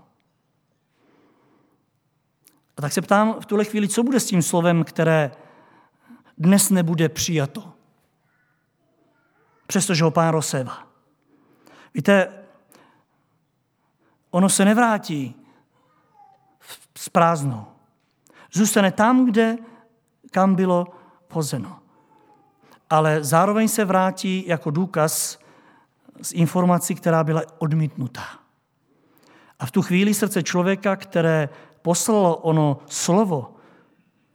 A 2.77 2.83
tak 2.83 2.93
se 2.93 3.03
ptám 3.03 3.41
v 3.41 3.47
tuhle 3.47 3.65
chvíli, 3.65 3.89
co 3.89 4.03
bude 4.03 4.21
s 4.21 4.27
tím 4.27 4.43
slovem, 4.43 4.85
které 4.85 5.33
dnes 6.39 6.71
nebude 6.71 7.09
přijato 7.09 7.75
přestože 9.67 10.05
ho 10.05 10.11
pán 10.11 10.29
rozsévá. 10.29 10.87
Víte, 11.95 12.45
ono 14.31 14.49
se 14.49 14.65
nevrátí 14.65 15.35
s 16.97 17.09
prázdnou. 17.09 17.67
Zůstane 18.55 18.93
tam, 18.93 19.27
kde, 19.27 19.59
kam 20.31 20.55
bylo 20.55 20.87
pozeno. 21.29 21.79
Ale 22.91 23.25
zároveň 23.25 23.69
se 23.69 23.85
vrátí 23.85 24.45
jako 24.47 24.71
důkaz 24.71 25.39
z 26.23 26.33
informací, 26.33 26.95
která 26.95 27.25
byla 27.25 27.43
odmítnutá. 27.59 28.25
A 29.59 29.67
v 29.67 29.71
tu 29.71 29.83
chvíli 29.83 30.15
srdce 30.15 30.43
člověka, 30.43 30.97
které 30.97 31.49
poslalo 31.83 32.37
ono 32.37 32.79
slovo, 32.87 33.57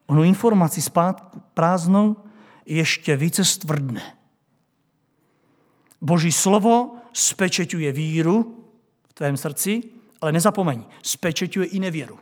ono 0.07 0.23
informaci 0.23 0.81
zpátky 0.81 1.39
prázdnou, 1.53 2.15
ještě 2.65 3.15
více 3.15 3.45
stvrdne. 3.45 4.01
Boží 6.01 6.31
slovo 6.31 6.95
spečeťuje 7.13 7.91
víru 7.91 8.65
v 9.09 9.13
tvém 9.13 9.37
srdci, 9.37 9.83
ale 10.21 10.31
nezapomeň, 10.31 10.85
spečeťuje 11.03 11.67
i 11.67 11.79
nevěru. 11.79 12.19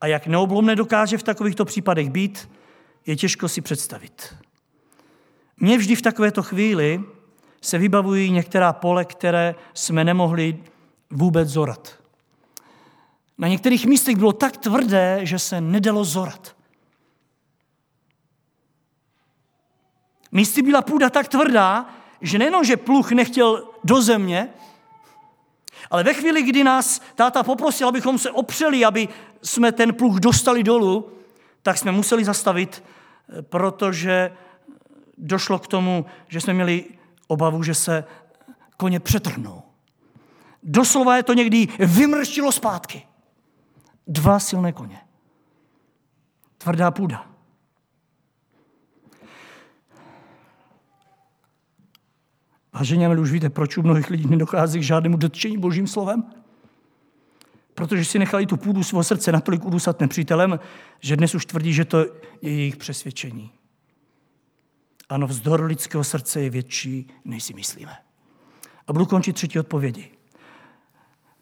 A 0.00 0.06
jak 0.06 0.26
neoblomné 0.26 0.76
dokáže 0.76 1.18
v 1.18 1.22
takovýchto 1.22 1.64
případech 1.64 2.10
být, 2.10 2.50
je 3.06 3.16
těžko 3.16 3.48
si 3.48 3.60
představit. 3.60 4.34
Mně 5.56 5.78
vždy 5.78 5.96
v 5.96 6.02
takovéto 6.02 6.42
chvíli 6.42 7.04
se 7.60 7.78
vybavují 7.78 8.30
některá 8.30 8.72
pole, 8.72 9.04
které 9.04 9.54
jsme 9.74 10.04
nemohli 10.04 10.64
vůbec 11.10 11.48
zorat. 11.48 11.98
Na 13.38 13.48
některých 13.48 13.86
místech 13.86 14.16
bylo 14.16 14.32
tak 14.32 14.56
tvrdé, 14.56 15.20
že 15.22 15.38
se 15.38 15.60
nedalo 15.60 16.04
zorat. 16.04 16.56
Místy 20.32 20.62
byla 20.62 20.82
půda 20.82 21.10
tak 21.10 21.28
tvrdá, 21.28 21.94
že 22.20 22.38
nejenom, 22.38 22.64
že 22.64 22.76
pluch 22.76 23.12
nechtěl 23.12 23.68
do 23.84 24.02
země, 24.02 24.48
ale 25.90 26.02
ve 26.02 26.14
chvíli, 26.14 26.42
kdy 26.42 26.64
nás 26.64 27.00
táta 27.14 27.42
poprosil, 27.42 27.88
abychom 27.88 28.18
se 28.18 28.30
opřeli, 28.30 28.84
aby 28.84 29.08
jsme 29.42 29.72
ten 29.72 29.94
pluch 29.94 30.16
dostali 30.20 30.62
dolů, 30.62 31.12
tak 31.62 31.78
jsme 31.78 31.92
museli 31.92 32.24
zastavit, 32.24 32.84
protože 33.40 34.32
došlo 35.18 35.58
k 35.58 35.66
tomu, 35.66 36.06
že 36.28 36.40
jsme 36.40 36.54
měli 36.54 36.84
obavu, 37.26 37.62
že 37.62 37.74
se 37.74 38.04
koně 38.76 39.00
přetrhnou. 39.00 39.62
Doslova 40.62 41.16
je 41.16 41.22
to 41.22 41.34
někdy 41.34 41.68
vymrštilo 41.78 42.52
zpátky. 42.52 43.06
Dva 44.06 44.38
silné 44.38 44.72
koně. 44.72 45.00
Tvrdá 46.58 46.90
půda. 46.90 47.33
Vážení, 52.74 53.06
ale 53.06 53.18
už 53.18 53.30
víte, 53.30 53.50
proč 53.50 53.76
u 53.76 53.82
mnohých 53.82 54.10
lidí 54.10 54.26
nedochází 54.26 54.80
k 54.80 54.82
žádnému 54.82 55.16
dotčení 55.16 55.58
božím 55.58 55.86
slovem? 55.86 56.24
Protože 57.74 58.04
si 58.04 58.18
nechali 58.18 58.46
tu 58.46 58.56
půdu 58.56 58.82
svého 58.82 59.04
srdce 59.04 59.32
natolik 59.32 59.64
udusat 59.64 60.00
nepřítelem, 60.00 60.60
že 61.00 61.16
dnes 61.16 61.34
už 61.34 61.46
tvrdí, 61.46 61.72
že 61.72 61.84
to 61.84 61.98
je 61.98 62.06
jejich 62.42 62.76
přesvědčení. 62.76 63.50
Ano, 65.08 65.26
vzdor 65.26 65.64
lidského 65.64 66.04
srdce 66.04 66.40
je 66.40 66.50
větší, 66.50 67.08
než 67.24 67.44
si 67.44 67.54
myslíme. 67.54 67.96
A 68.86 68.92
budu 68.92 69.06
končit 69.06 69.32
třetí 69.32 69.58
odpovědi. 69.58 70.10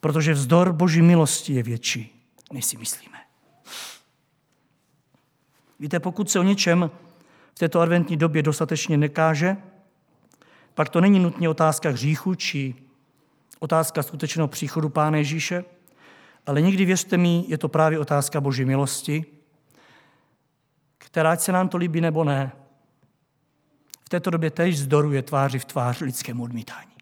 Protože 0.01 0.33
vzdor 0.33 0.73
boží 0.73 1.03
milosti 1.03 1.53
je 1.53 1.62
větší, 1.62 2.27
než 2.53 2.64
si 2.64 2.77
myslíme. 2.77 3.18
Víte, 5.81 6.01
pokud 6.01 6.31
se 6.31 6.40
o 6.40 6.42
něčem 6.42 6.90
v 7.55 7.59
této 7.59 7.81
adventní 7.81 8.16
době 8.16 8.42
dostatečně 8.42 8.97
nekáže, 8.97 9.57
pak 10.74 10.88
to 10.88 11.00
není 11.00 11.18
nutně 11.18 11.48
otázka 11.48 11.90
hříchu 11.90 12.35
či 12.35 12.74
otázka 13.58 14.02
skutečného 14.02 14.48
příchodu 14.48 14.88
Pána 14.88 15.18
Ježíše, 15.18 15.64
ale 16.46 16.61
někdy, 16.61 16.85
věřte 16.85 17.16
mi, 17.16 17.44
je 17.48 17.58
to 17.58 17.68
právě 17.68 17.98
otázka 17.98 18.40
Boží 18.40 18.64
milosti, 18.64 19.24
která, 20.98 21.30
ať 21.30 21.40
se 21.40 21.52
nám 21.52 21.68
to 21.68 21.76
líbí 21.76 22.00
nebo 22.00 22.24
ne, 22.24 22.52
v 24.04 24.08
této 24.08 24.30
době 24.30 24.50
tež 24.50 24.78
zdoruje 24.78 25.22
tváři 25.22 25.58
v 25.58 25.64
tvář 25.64 26.00
lidskému 26.00 26.42
odmítání. 26.42 26.92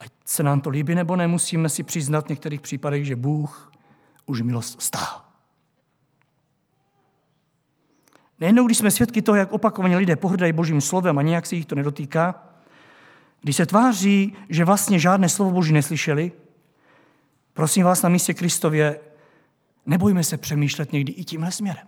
Ať 0.00 0.12
se 0.24 0.42
nám 0.42 0.60
to 0.60 0.70
líbí 0.70 0.94
nebo 0.94 1.16
ne, 1.16 1.26
musíme 1.26 1.68
si 1.68 1.82
přiznat 1.82 2.26
v 2.26 2.28
některých 2.28 2.60
případech, 2.60 3.04
že 3.04 3.16
Bůh 3.16 3.72
už 4.26 4.42
milost 4.42 4.82
stáhl. 4.82 5.29
Nejednou, 8.40 8.66
když 8.66 8.78
jsme 8.78 8.90
svědky 8.90 9.22
toho, 9.22 9.36
jak 9.36 9.52
opakovaně 9.52 9.96
lidé 9.96 10.16
pohrdají 10.16 10.52
božím 10.52 10.80
slovem 10.80 11.18
a 11.18 11.22
nějak 11.22 11.46
se 11.46 11.56
jich 11.56 11.66
to 11.66 11.74
nedotýká, 11.74 12.46
když 13.40 13.56
se 13.56 13.66
tváří, 13.66 14.36
že 14.48 14.64
vlastně 14.64 14.98
žádné 14.98 15.28
slovo 15.28 15.50
Boží 15.50 15.72
neslyšeli, 15.72 16.32
prosím 17.52 17.84
vás 17.84 18.02
na 18.02 18.08
místě 18.08 18.34
Kristově, 18.34 19.00
nebojme 19.86 20.24
se 20.24 20.36
přemýšlet 20.36 20.92
někdy 20.92 21.12
i 21.12 21.24
tímhle 21.24 21.52
směrem. 21.52 21.86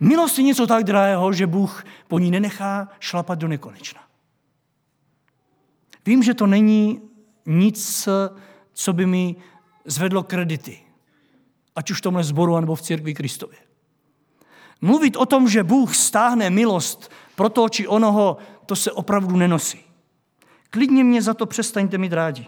Milost 0.00 0.38
je 0.38 0.44
něco 0.44 0.66
tak 0.66 0.84
drahého, 0.84 1.32
že 1.32 1.46
Bůh 1.46 1.84
po 2.08 2.18
ní 2.18 2.30
nenechá 2.30 2.88
šlapat 3.00 3.38
do 3.38 3.48
nekonečna. 3.48 4.00
Vím, 6.06 6.22
že 6.22 6.34
to 6.34 6.46
není 6.46 7.00
nic, 7.46 8.08
co 8.72 8.92
by 8.92 9.06
mi 9.06 9.36
zvedlo 9.84 10.22
kredity, 10.22 10.80
ať 11.76 11.90
už 11.90 11.98
v 11.98 12.00
tomhle 12.00 12.24
zboru, 12.24 12.60
nebo 12.60 12.74
v 12.74 12.82
církvi 12.82 13.14
Kristově. 13.14 13.58
Mluvit 14.82 15.16
o 15.16 15.26
tom, 15.26 15.48
že 15.48 15.64
Bůh 15.64 15.96
stáhne 15.96 16.50
milost 16.50 17.12
pro 17.34 17.48
to 17.48 17.68
či 17.68 17.88
onoho, 17.88 18.36
to 18.66 18.76
se 18.76 18.92
opravdu 18.92 19.36
nenosí. 19.36 19.80
Klidně 20.70 21.04
mě 21.04 21.22
za 21.22 21.34
to 21.34 21.46
přestaňte 21.46 21.98
mít 21.98 22.12
rádi. 22.12 22.46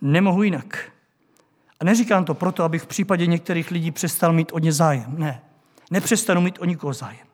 Nemohu 0.00 0.42
jinak. 0.42 0.92
A 1.80 1.84
neříkám 1.84 2.24
to 2.24 2.34
proto, 2.34 2.64
abych 2.64 2.82
v 2.82 2.86
případě 2.86 3.26
některých 3.26 3.70
lidí 3.70 3.90
přestal 3.90 4.32
mít 4.32 4.52
o 4.52 4.58
ně 4.58 4.72
zájem. 4.72 5.14
Ne, 5.18 5.42
nepřestanu 5.90 6.40
mít 6.40 6.58
o 6.60 6.64
nikoho 6.64 6.92
zájem. 6.92 7.26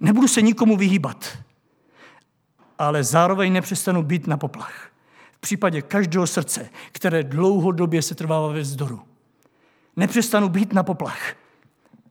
Nebudu 0.00 0.28
se 0.28 0.42
nikomu 0.42 0.76
vyhýbat, 0.76 1.38
ale 2.78 3.04
zároveň 3.04 3.52
nepřestanu 3.52 4.02
být 4.02 4.26
na 4.26 4.36
poplach. 4.36 4.90
V 5.32 5.40
případě 5.40 5.82
každého 5.82 6.26
srdce, 6.26 6.70
které 6.92 7.22
dlouhodobě 7.22 8.02
se 8.02 8.14
trvává 8.14 8.48
ve 8.48 8.60
vzdoru 8.60 9.02
nepřestanu 9.96 10.48
být 10.48 10.72
na 10.72 10.82
poplach. 10.82 11.34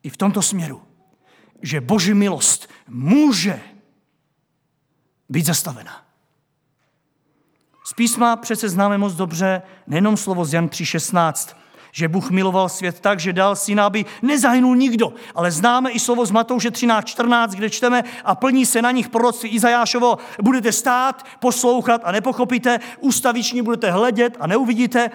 I 0.03 0.09
v 0.09 0.17
tomto 0.17 0.41
směru, 0.41 0.81
že 1.61 1.81
Boží 1.81 2.13
milost 2.13 2.69
může 2.87 3.61
být 5.29 5.45
zastavena. 5.45 6.05
Z 7.85 7.93
písma 7.93 8.35
přece 8.35 8.69
známe 8.69 8.97
moc 8.97 9.13
dobře 9.13 9.61
nejenom 9.87 10.17
slovo 10.17 10.45
z 10.45 10.53
Jan 10.53 10.67
3.16, 10.67 11.55
že 11.91 12.07
Bůh 12.07 12.29
miloval 12.29 12.69
svět 12.69 12.99
tak, 12.99 13.19
že 13.19 13.33
dal 13.33 13.55
syna, 13.55 13.85
aby 13.85 14.05
nezahynul 14.21 14.75
nikdo. 14.75 15.13
Ale 15.35 15.51
známe 15.51 15.91
i 15.91 15.99
slovo 15.99 16.25
z 16.25 16.31
Matouše 16.31 16.69
13.14, 16.69 17.49
kde 17.55 17.69
čteme 17.69 18.03
a 18.23 18.35
plní 18.35 18.65
se 18.65 18.81
na 18.81 18.91
nich 18.91 19.09
proroctví 19.09 19.49
Izajášovo. 19.49 20.17
Budete 20.41 20.71
stát, 20.71 21.25
poslouchat 21.39 22.01
a 22.03 22.11
nepochopíte, 22.11 22.79
ustaviční 22.99 23.61
budete 23.61 23.91
hledět 23.91 24.37
a 24.39 24.47
neuvidíte, 24.47 25.09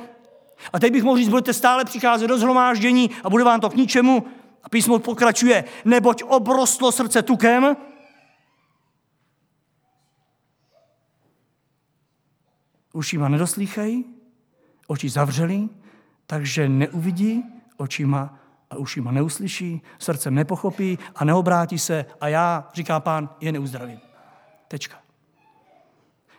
a 0.73 0.79
teď 0.79 0.93
bych 0.93 1.03
mohl 1.03 1.19
říct, 1.19 1.29
budete 1.29 1.53
stále 1.53 1.85
přicházet 1.85 2.27
do 2.27 2.39
zhromáždění 2.39 3.11
a 3.25 3.31
bude 3.31 3.45
vám 3.45 3.61
to 3.61 3.71
k 3.71 3.75
ničemu. 3.75 4.27
A 4.63 4.69
písmo 4.69 4.99
pokračuje, 4.99 5.65
neboť 5.85 6.23
obrostlo 6.23 6.93
srdce 6.93 7.23
tukem, 7.23 7.77
ušima 12.93 13.29
nedoslýchají, 13.29 14.05
oči 14.87 15.09
zavřeli, 15.09 15.69
takže 16.27 16.69
neuvidí 16.69 17.45
očima 17.77 18.39
a 18.71 18.77
ušima 18.77 19.11
neuslyší, 19.11 19.83
srdcem 19.99 20.35
nepochopí 20.35 20.99
a 21.15 21.25
neobrátí 21.25 21.79
se 21.79 22.07
a 22.21 22.29
já, 22.29 22.69
říká 22.75 23.01
pán, 23.01 23.29
je 23.41 23.53
neuzdravím. 23.53 24.01
Tečka. 24.69 25.10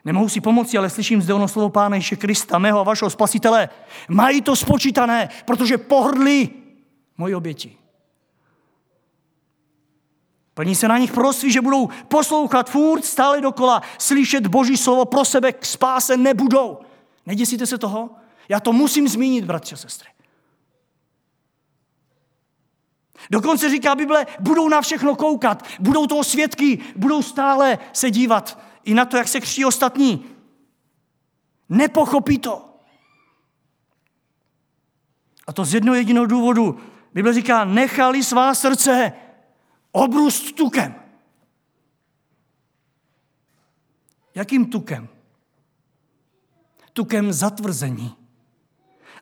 Nemohu 0.05 0.29
si 0.29 0.41
pomoci, 0.41 0.77
ale 0.77 0.89
slyším 0.89 1.21
zde 1.21 1.33
ono 1.33 1.47
slovo 1.47 1.69
Pána 1.69 1.95
Ježíše 1.95 2.15
Krista, 2.15 2.59
mého 2.59 2.79
a 2.79 2.83
vašeho 2.83 3.09
spasitele. 3.09 3.69
Mají 4.09 4.41
to 4.41 4.55
spočítané, 4.55 5.29
protože 5.45 5.77
pohrdli 5.77 6.49
moji 7.17 7.35
oběti. 7.35 7.77
Plní 10.53 10.75
se 10.75 10.87
na 10.87 10.97
nich 10.97 11.11
prosví, 11.11 11.51
že 11.51 11.61
budou 11.61 11.89
poslouchat 12.07 12.69
furt 12.69 13.05
stále 13.05 13.41
dokola, 13.41 13.81
slyšet 13.97 14.47
Boží 14.47 14.77
slovo 14.77 15.05
pro 15.05 15.25
sebe 15.25 15.51
k 15.51 15.65
spáse 15.65 16.17
nebudou. 16.17 16.79
Neděsíte 17.25 17.65
se 17.65 17.77
toho? 17.77 18.09
Já 18.49 18.59
to 18.59 18.73
musím 18.73 19.07
zmínit, 19.07 19.45
bratři 19.45 19.75
a 19.75 19.77
sestry. 19.77 20.09
Dokonce 23.31 23.69
říká 23.69 23.95
Bible, 23.95 24.25
budou 24.39 24.69
na 24.69 24.81
všechno 24.81 25.15
koukat, 25.15 25.67
budou 25.79 26.07
toho 26.07 26.23
svědky, 26.23 26.79
budou 26.95 27.21
stále 27.21 27.77
se 27.93 28.11
dívat 28.11 28.59
i 28.83 28.93
na 28.93 29.05
to, 29.05 29.17
jak 29.17 29.27
se 29.27 29.39
křtí 29.39 29.65
ostatní. 29.65 30.25
Nepochopí 31.69 32.37
to. 32.37 32.71
A 35.47 35.53
to 35.53 35.65
z 35.65 35.73
jednoho 35.73 35.95
jediného 35.95 36.25
důvodu. 36.25 36.79
Bible 37.13 37.33
říká, 37.33 37.65
nechali 37.65 38.23
svá 38.23 38.55
srdce 38.55 39.13
obrůst 39.91 40.55
tukem. 40.55 40.95
Jakým 44.35 44.65
tukem? 44.65 45.09
Tukem 46.93 47.33
zatvrzení. 47.33 48.15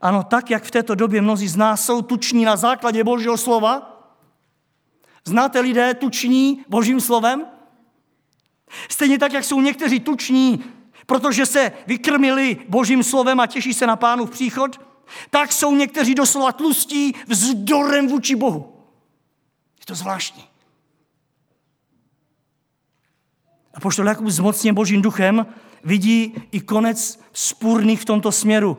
Ano, 0.01 0.23
tak, 0.23 0.51
jak 0.51 0.63
v 0.63 0.71
této 0.71 0.95
době 0.95 1.21
mnozí 1.21 1.47
z 1.47 1.55
nás 1.55 1.85
jsou 1.85 2.01
tuční 2.01 2.45
na 2.45 2.55
základě 2.55 3.03
Božího 3.03 3.37
slova. 3.37 3.95
Znáte 5.25 5.59
lidé 5.59 5.93
tuční 5.93 6.65
Božím 6.67 7.01
slovem? 7.01 7.58
Stejně 8.89 9.19
tak, 9.19 9.33
jak 9.33 9.43
jsou 9.43 9.61
někteří 9.61 9.99
tuční, 9.99 10.63
protože 11.05 11.45
se 11.45 11.71
vykrmili 11.87 12.57
božím 12.67 13.03
slovem 13.03 13.39
a 13.39 13.47
těší 13.47 13.73
se 13.73 13.87
na 13.87 13.95
pánův 13.95 14.29
příchod, 14.29 14.81
tak 15.29 15.51
jsou 15.51 15.75
někteří 15.75 16.15
doslova 16.15 16.51
tlustí 16.51 17.15
vzdorem 17.27 18.07
vůči 18.07 18.35
Bohu. 18.35 18.75
Je 19.79 19.85
to 19.85 19.95
zvláštní. 19.95 20.43
A 23.73 23.79
poštol 23.79 24.07
Jakub 24.07 24.27
zmocně 24.27 24.73
božím 24.73 25.01
duchem 25.01 25.45
vidí 25.83 26.33
i 26.51 26.59
konec 26.59 27.19
spůrných 27.33 28.01
v 28.01 28.05
tomto 28.05 28.31
směru. 28.31 28.77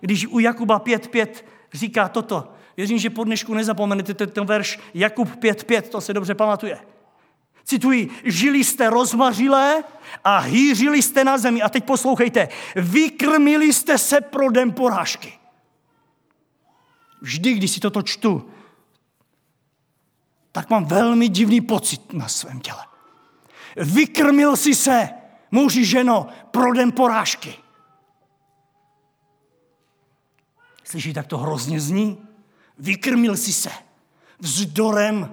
Když 0.00 0.26
u 0.26 0.38
Jakuba 0.38 0.80
5.5 0.80 1.28
říká 1.72 2.08
toto, 2.08 2.52
věřím, 2.76 2.98
že 2.98 3.10
po 3.10 3.24
dnešku 3.24 3.54
nezapomenete 3.54 4.14
ten 4.14 4.46
verš 4.46 4.78
Jakub 4.94 5.28
5.5, 5.28 5.82
to 5.82 6.00
se 6.00 6.14
dobře 6.14 6.34
pamatuje. 6.34 6.78
Cituji, 7.68 8.10
žili 8.24 8.64
jste 8.64 8.90
rozmařilé 8.90 9.84
a 10.24 10.38
hýřili 10.38 11.02
jste 11.02 11.24
na 11.24 11.38
zemi. 11.38 11.62
A 11.62 11.68
teď 11.68 11.84
poslouchejte, 11.84 12.48
vykrmili 12.76 13.72
jste 13.72 13.98
se 13.98 14.20
prodem 14.20 14.72
porážky. 14.72 15.38
Vždy, 17.20 17.54
když 17.54 17.70
si 17.70 17.80
toto 17.80 18.02
čtu, 18.02 18.50
tak 20.52 20.70
mám 20.70 20.84
velmi 20.84 21.28
divný 21.28 21.60
pocit 21.60 22.12
na 22.12 22.28
svém 22.28 22.60
těle. 22.60 22.84
Vykrmil 23.76 24.56
si 24.56 24.74
se, 24.74 25.08
muži, 25.50 25.84
ženo, 25.84 26.26
prodem 26.50 26.92
porážky. 26.92 27.54
Slyší, 30.84 31.12
tak 31.14 31.26
to 31.26 31.38
hrozně 31.38 31.80
zní? 31.80 32.26
Vykrmil 32.78 33.36
si 33.36 33.52
se 33.52 33.70
vzdorem 34.38 35.32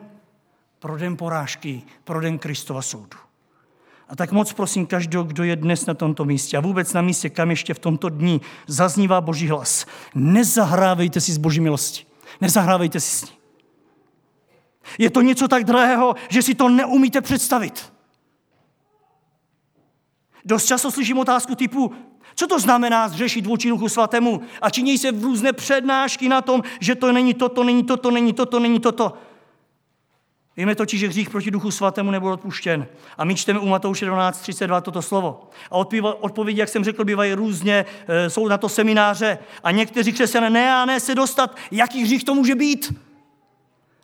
pro 0.79 0.97
den 0.97 1.17
porážky, 1.17 1.81
pro 2.03 2.21
den 2.21 2.39
Kristova 2.39 2.81
soudu. 2.81 3.17
A 4.09 4.15
tak 4.15 4.31
moc 4.31 4.53
prosím 4.53 4.85
každého, 4.85 5.23
kdo 5.23 5.43
je 5.43 5.55
dnes 5.55 5.85
na 5.85 5.93
tomto 5.93 6.25
místě 6.25 6.57
a 6.57 6.59
vůbec 6.59 6.93
na 6.93 7.01
místě, 7.01 7.29
kam 7.29 7.49
ještě 7.49 7.73
v 7.73 7.79
tomto 7.79 8.09
dní 8.09 8.41
zaznívá 8.67 9.21
Boží 9.21 9.47
hlas. 9.47 9.85
Nezahrávejte 10.15 11.21
si 11.21 11.33
z 11.33 11.37
Boží 11.37 11.61
milosti. 11.61 12.05
Nezahrávejte 12.41 12.99
si 12.99 13.15
s 13.15 13.21
ní. 13.21 13.37
Je 14.97 15.09
to 15.09 15.21
něco 15.21 15.47
tak 15.47 15.63
drahého, 15.63 16.15
že 16.29 16.41
si 16.41 16.55
to 16.55 16.69
neumíte 16.69 17.21
představit. 17.21 17.93
Dost 20.45 20.65
často 20.65 20.91
slyším 20.91 21.17
otázku 21.17 21.55
typu, 21.55 21.93
co 22.35 22.47
to 22.47 22.59
znamená 22.59 23.09
zřešit 23.09 23.45
vůči 23.45 23.69
Duchu 23.69 23.89
Svatému? 23.89 24.41
A 24.61 24.69
činí 24.69 24.97
se 24.97 25.11
v 25.11 25.23
různé 25.23 25.53
přednášky 25.53 26.29
na 26.29 26.41
tom, 26.41 26.63
že 26.79 26.95
to 26.95 27.11
není 27.11 27.33
toto, 27.33 27.63
není 27.63 27.83
toto, 27.83 28.11
není 28.11 28.33
toto, 28.33 28.59
není 28.59 28.79
toto. 28.79 29.13
Víme 30.57 30.75
totiž, 30.75 30.99
že 30.99 31.07
hřích 31.07 31.29
proti 31.29 31.51
Duchu 31.51 31.71
Svatému 31.71 32.11
nebyl 32.11 32.29
odpuštěn. 32.29 32.87
A 33.17 33.25
my 33.25 33.35
čteme 33.35 33.59
u 33.59 33.67
Matouše 33.67 34.05
12.32 34.05 34.81
toto 34.81 35.01
slovo. 35.01 35.49
A 35.71 35.75
odpovědi, 36.19 36.59
jak 36.59 36.69
jsem 36.69 36.83
řekl, 36.83 37.05
bývají 37.05 37.33
různě, 37.33 37.85
e, 38.07 38.29
jsou 38.29 38.47
na 38.47 38.57
to 38.57 38.69
semináře. 38.69 39.37
A 39.63 39.71
někteří 39.71 40.13
křesťané, 40.13 40.49
ne 40.49 40.73
a 40.73 40.85
ne 40.85 40.99
se 40.99 41.15
dostat, 41.15 41.57
jaký 41.71 42.03
hřích 42.03 42.23
to 42.23 42.35
může 42.35 42.55
být. 42.55 42.93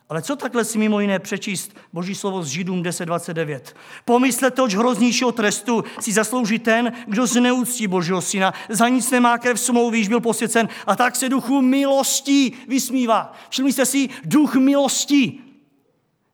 Ale 0.08 0.22
co 0.22 0.36
takhle 0.36 0.64
si 0.64 0.78
mimo 0.78 1.00
jiné 1.00 1.18
přečíst 1.18 1.76
Boží 1.92 2.14
slovo 2.14 2.42
z 2.42 2.46
Židům 2.46 2.82
10.29? 2.82 3.60
Pomyslete, 4.04 4.62
oč 4.62 4.74
hroznějšího 4.74 5.32
trestu 5.32 5.84
si 6.00 6.12
zaslouží 6.12 6.58
ten, 6.58 6.92
kdo 7.06 7.26
zneúctí 7.26 7.86
Božího 7.86 8.20
syna, 8.20 8.54
za 8.68 8.88
nic 8.88 9.10
nemá 9.10 9.38
krev 9.38 9.60
smlouvy, 9.60 9.98
již 9.98 10.08
byl 10.08 10.20
posvěcen 10.20 10.68
a 10.86 10.96
tak 10.96 11.16
se 11.16 11.28
duchu 11.28 11.60
milostí 11.62 12.52
vysmívá. 12.68 13.32
Všimli 13.48 13.72
jste 13.72 13.86
si, 13.86 14.08
duch 14.24 14.54
milostí 14.54 15.51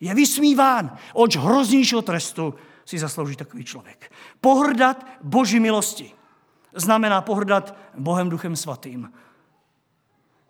je 0.00 0.14
vysmíván, 0.14 0.96
oč 1.12 1.36
hroznějšího 1.36 2.02
trestu 2.02 2.54
si 2.84 2.98
zaslouží 2.98 3.36
takový 3.36 3.64
člověk. 3.64 4.12
Pohrdat 4.40 5.06
Boží 5.22 5.60
milosti 5.60 6.12
znamená 6.74 7.20
pohrdat 7.20 7.74
Bohem 7.98 8.28
Duchem 8.28 8.56
Svatým. 8.56 9.12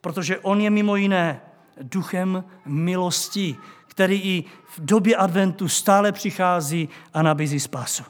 Protože 0.00 0.38
On 0.38 0.60
je 0.60 0.70
mimo 0.70 0.96
jiné 0.96 1.40
duchem 1.82 2.44
milosti, 2.66 3.56
který 3.86 4.20
i 4.20 4.44
v 4.66 4.80
době 4.84 5.16
adventu 5.16 5.68
stále 5.68 6.12
přichází 6.12 6.88
a 7.14 7.22
nabízí 7.22 7.60
spásu. 7.60 8.04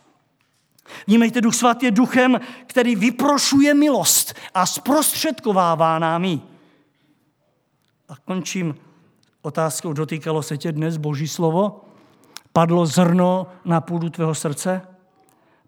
Vnímejte, 1.06 1.40
Duch 1.40 1.54
Svatý 1.54 1.86
je 1.86 1.90
duchem, 1.90 2.40
který 2.66 2.96
vyprošuje 2.96 3.74
milost 3.74 4.34
a 4.54 4.66
zprostředkovává 4.66 5.98
nám 5.98 6.24
ji. 6.24 6.40
A 8.08 8.16
končím 8.16 8.74
otázkou, 9.48 9.92
dotýkalo 9.92 10.42
se 10.42 10.56
tě 10.56 10.72
dnes 10.72 10.96
Boží 10.96 11.28
slovo? 11.28 11.84
Padlo 12.52 12.86
zrno 12.86 13.46
na 13.64 13.80
půdu 13.80 14.10
tvého 14.10 14.34
srdce? 14.34 14.82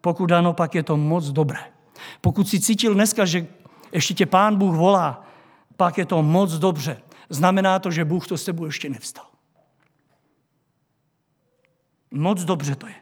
Pokud 0.00 0.32
ano, 0.32 0.52
pak 0.52 0.74
je 0.74 0.82
to 0.82 0.96
moc 0.96 1.30
dobré. 1.30 1.58
Pokud 2.20 2.48
si 2.48 2.60
cítil 2.60 2.94
dneska, 2.94 3.24
že 3.24 3.46
ještě 3.92 4.14
tě 4.14 4.26
Pán 4.26 4.56
Bůh 4.56 4.76
volá, 4.76 5.26
pak 5.76 5.98
je 5.98 6.06
to 6.06 6.22
moc 6.22 6.52
dobře. 6.52 7.02
Znamená 7.28 7.78
to, 7.78 7.90
že 7.90 8.04
Bůh 8.04 8.26
to 8.26 8.38
s 8.38 8.44
tebou 8.44 8.64
ještě 8.64 8.88
nevstal. 8.88 9.24
Moc 12.10 12.44
dobře 12.44 12.76
to 12.76 12.86
je. 12.86 12.94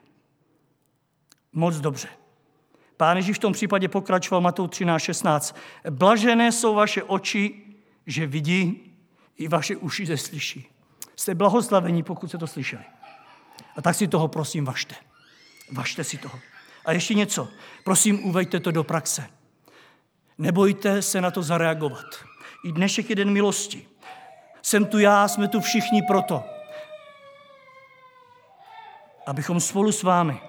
Moc 1.52 1.76
dobře. 1.76 2.08
Pán 2.96 3.16
Ježíš 3.16 3.36
v 3.36 3.40
tom 3.40 3.52
případě 3.52 3.88
pokračoval 3.88 4.40
Matou 4.40 4.66
13.16. 4.66 5.54
Blažené 5.90 6.52
jsou 6.52 6.74
vaše 6.74 7.02
oči, 7.02 7.64
že 8.06 8.26
vidí, 8.26 8.88
i 9.38 9.48
vaše 9.48 9.76
uši, 9.76 10.06
že 10.06 10.16
slyší. 10.16 10.68
Jste 11.16 11.34
blahoslavení, 11.34 12.02
pokud 12.02 12.30
se 12.30 12.38
to 12.38 12.46
slyšeli. 12.46 12.84
A 13.76 13.82
tak 13.82 13.94
si 13.94 14.08
toho 14.08 14.28
prosím 14.28 14.64
vašte. 14.64 14.94
Vašte 15.72 16.04
si 16.04 16.18
toho. 16.18 16.38
A 16.84 16.92
ještě 16.92 17.14
něco. 17.14 17.48
Prosím, 17.84 18.24
uvejte 18.24 18.60
to 18.60 18.70
do 18.70 18.84
praxe. 18.84 19.28
Nebojte 20.38 21.02
se 21.02 21.20
na 21.20 21.30
to 21.30 21.42
zareagovat. 21.42 22.06
I 22.64 22.72
dnešek 22.72 23.10
je 23.10 23.16
den 23.16 23.30
milosti. 23.30 23.88
Jsem 24.62 24.86
tu 24.86 24.98
já, 24.98 25.28
jsme 25.28 25.48
tu 25.48 25.60
všichni 25.60 26.02
proto, 26.02 26.44
abychom 29.26 29.60
spolu 29.60 29.92
s 29.92 30.02
vámi 30.02 30.40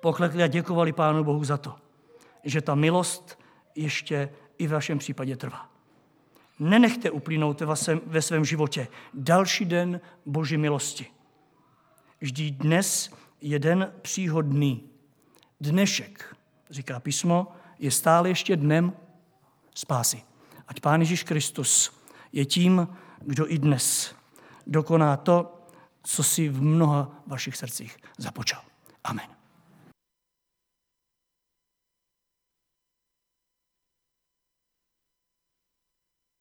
poklekli 0.00 0.42
a 0.42 0.46
děkovali 0.46 0.92
Pánu 0.92 1.24
Bohu 1.24 1.44
za 1.44 1.56
to, 1.56 1.76
že 2.44 2.60
ta 2.60 2.74
milost 2.74 3.38
ještě 3.74 4.32
i 4.58 4.66
v 4.66 4.70
vašem 4.70 4.98
případě 4.98 5.36
trvá. 5.36 5.69
Nenechte 6.60 7.10
uplynout 7.10 7.62
ve 8.06 8.22
svém 8.22 8.44
životě 8.44 8.88
další 9.14 9.64
den 9.64 10.00
Boží 10.26 10.56
milosti. 10.56 11.06
Vždy 12.20 12.50
dnes 12.50 13.10
je 13.40 13.58
den 13.58 13.92
příhodný. 14.02 14.90
Dnešek, 15.60 16.36
říká 16.70 17.00
písmo, 17.00 17.52
je 17.78 17.90
stále 17.90 18.28
ještě 18.28 18.56
dnem 18.56 18.92
spásy. 19.74 20.22
Ať 20.68 20.80
Pán 20.80 21.00
Ježíš 21.00 21.22
Kristus 21.22 22.00
je 22.32 22.44
tím, 22.44 22.88
kdo 23.20 23.52
i 23.52 23.58
dnes 23.58 24.14
dokoná 24.66 25.16
to, 25.16 25.66
co 26.02 26.22
si 26.22 26.48
v 26.48 26.62
mnoha 26.62 27.22
vašich 27.26 27.56
srdcích 27.56 27.96
započal. 28.18 28.62
Amen. 29.04 29.39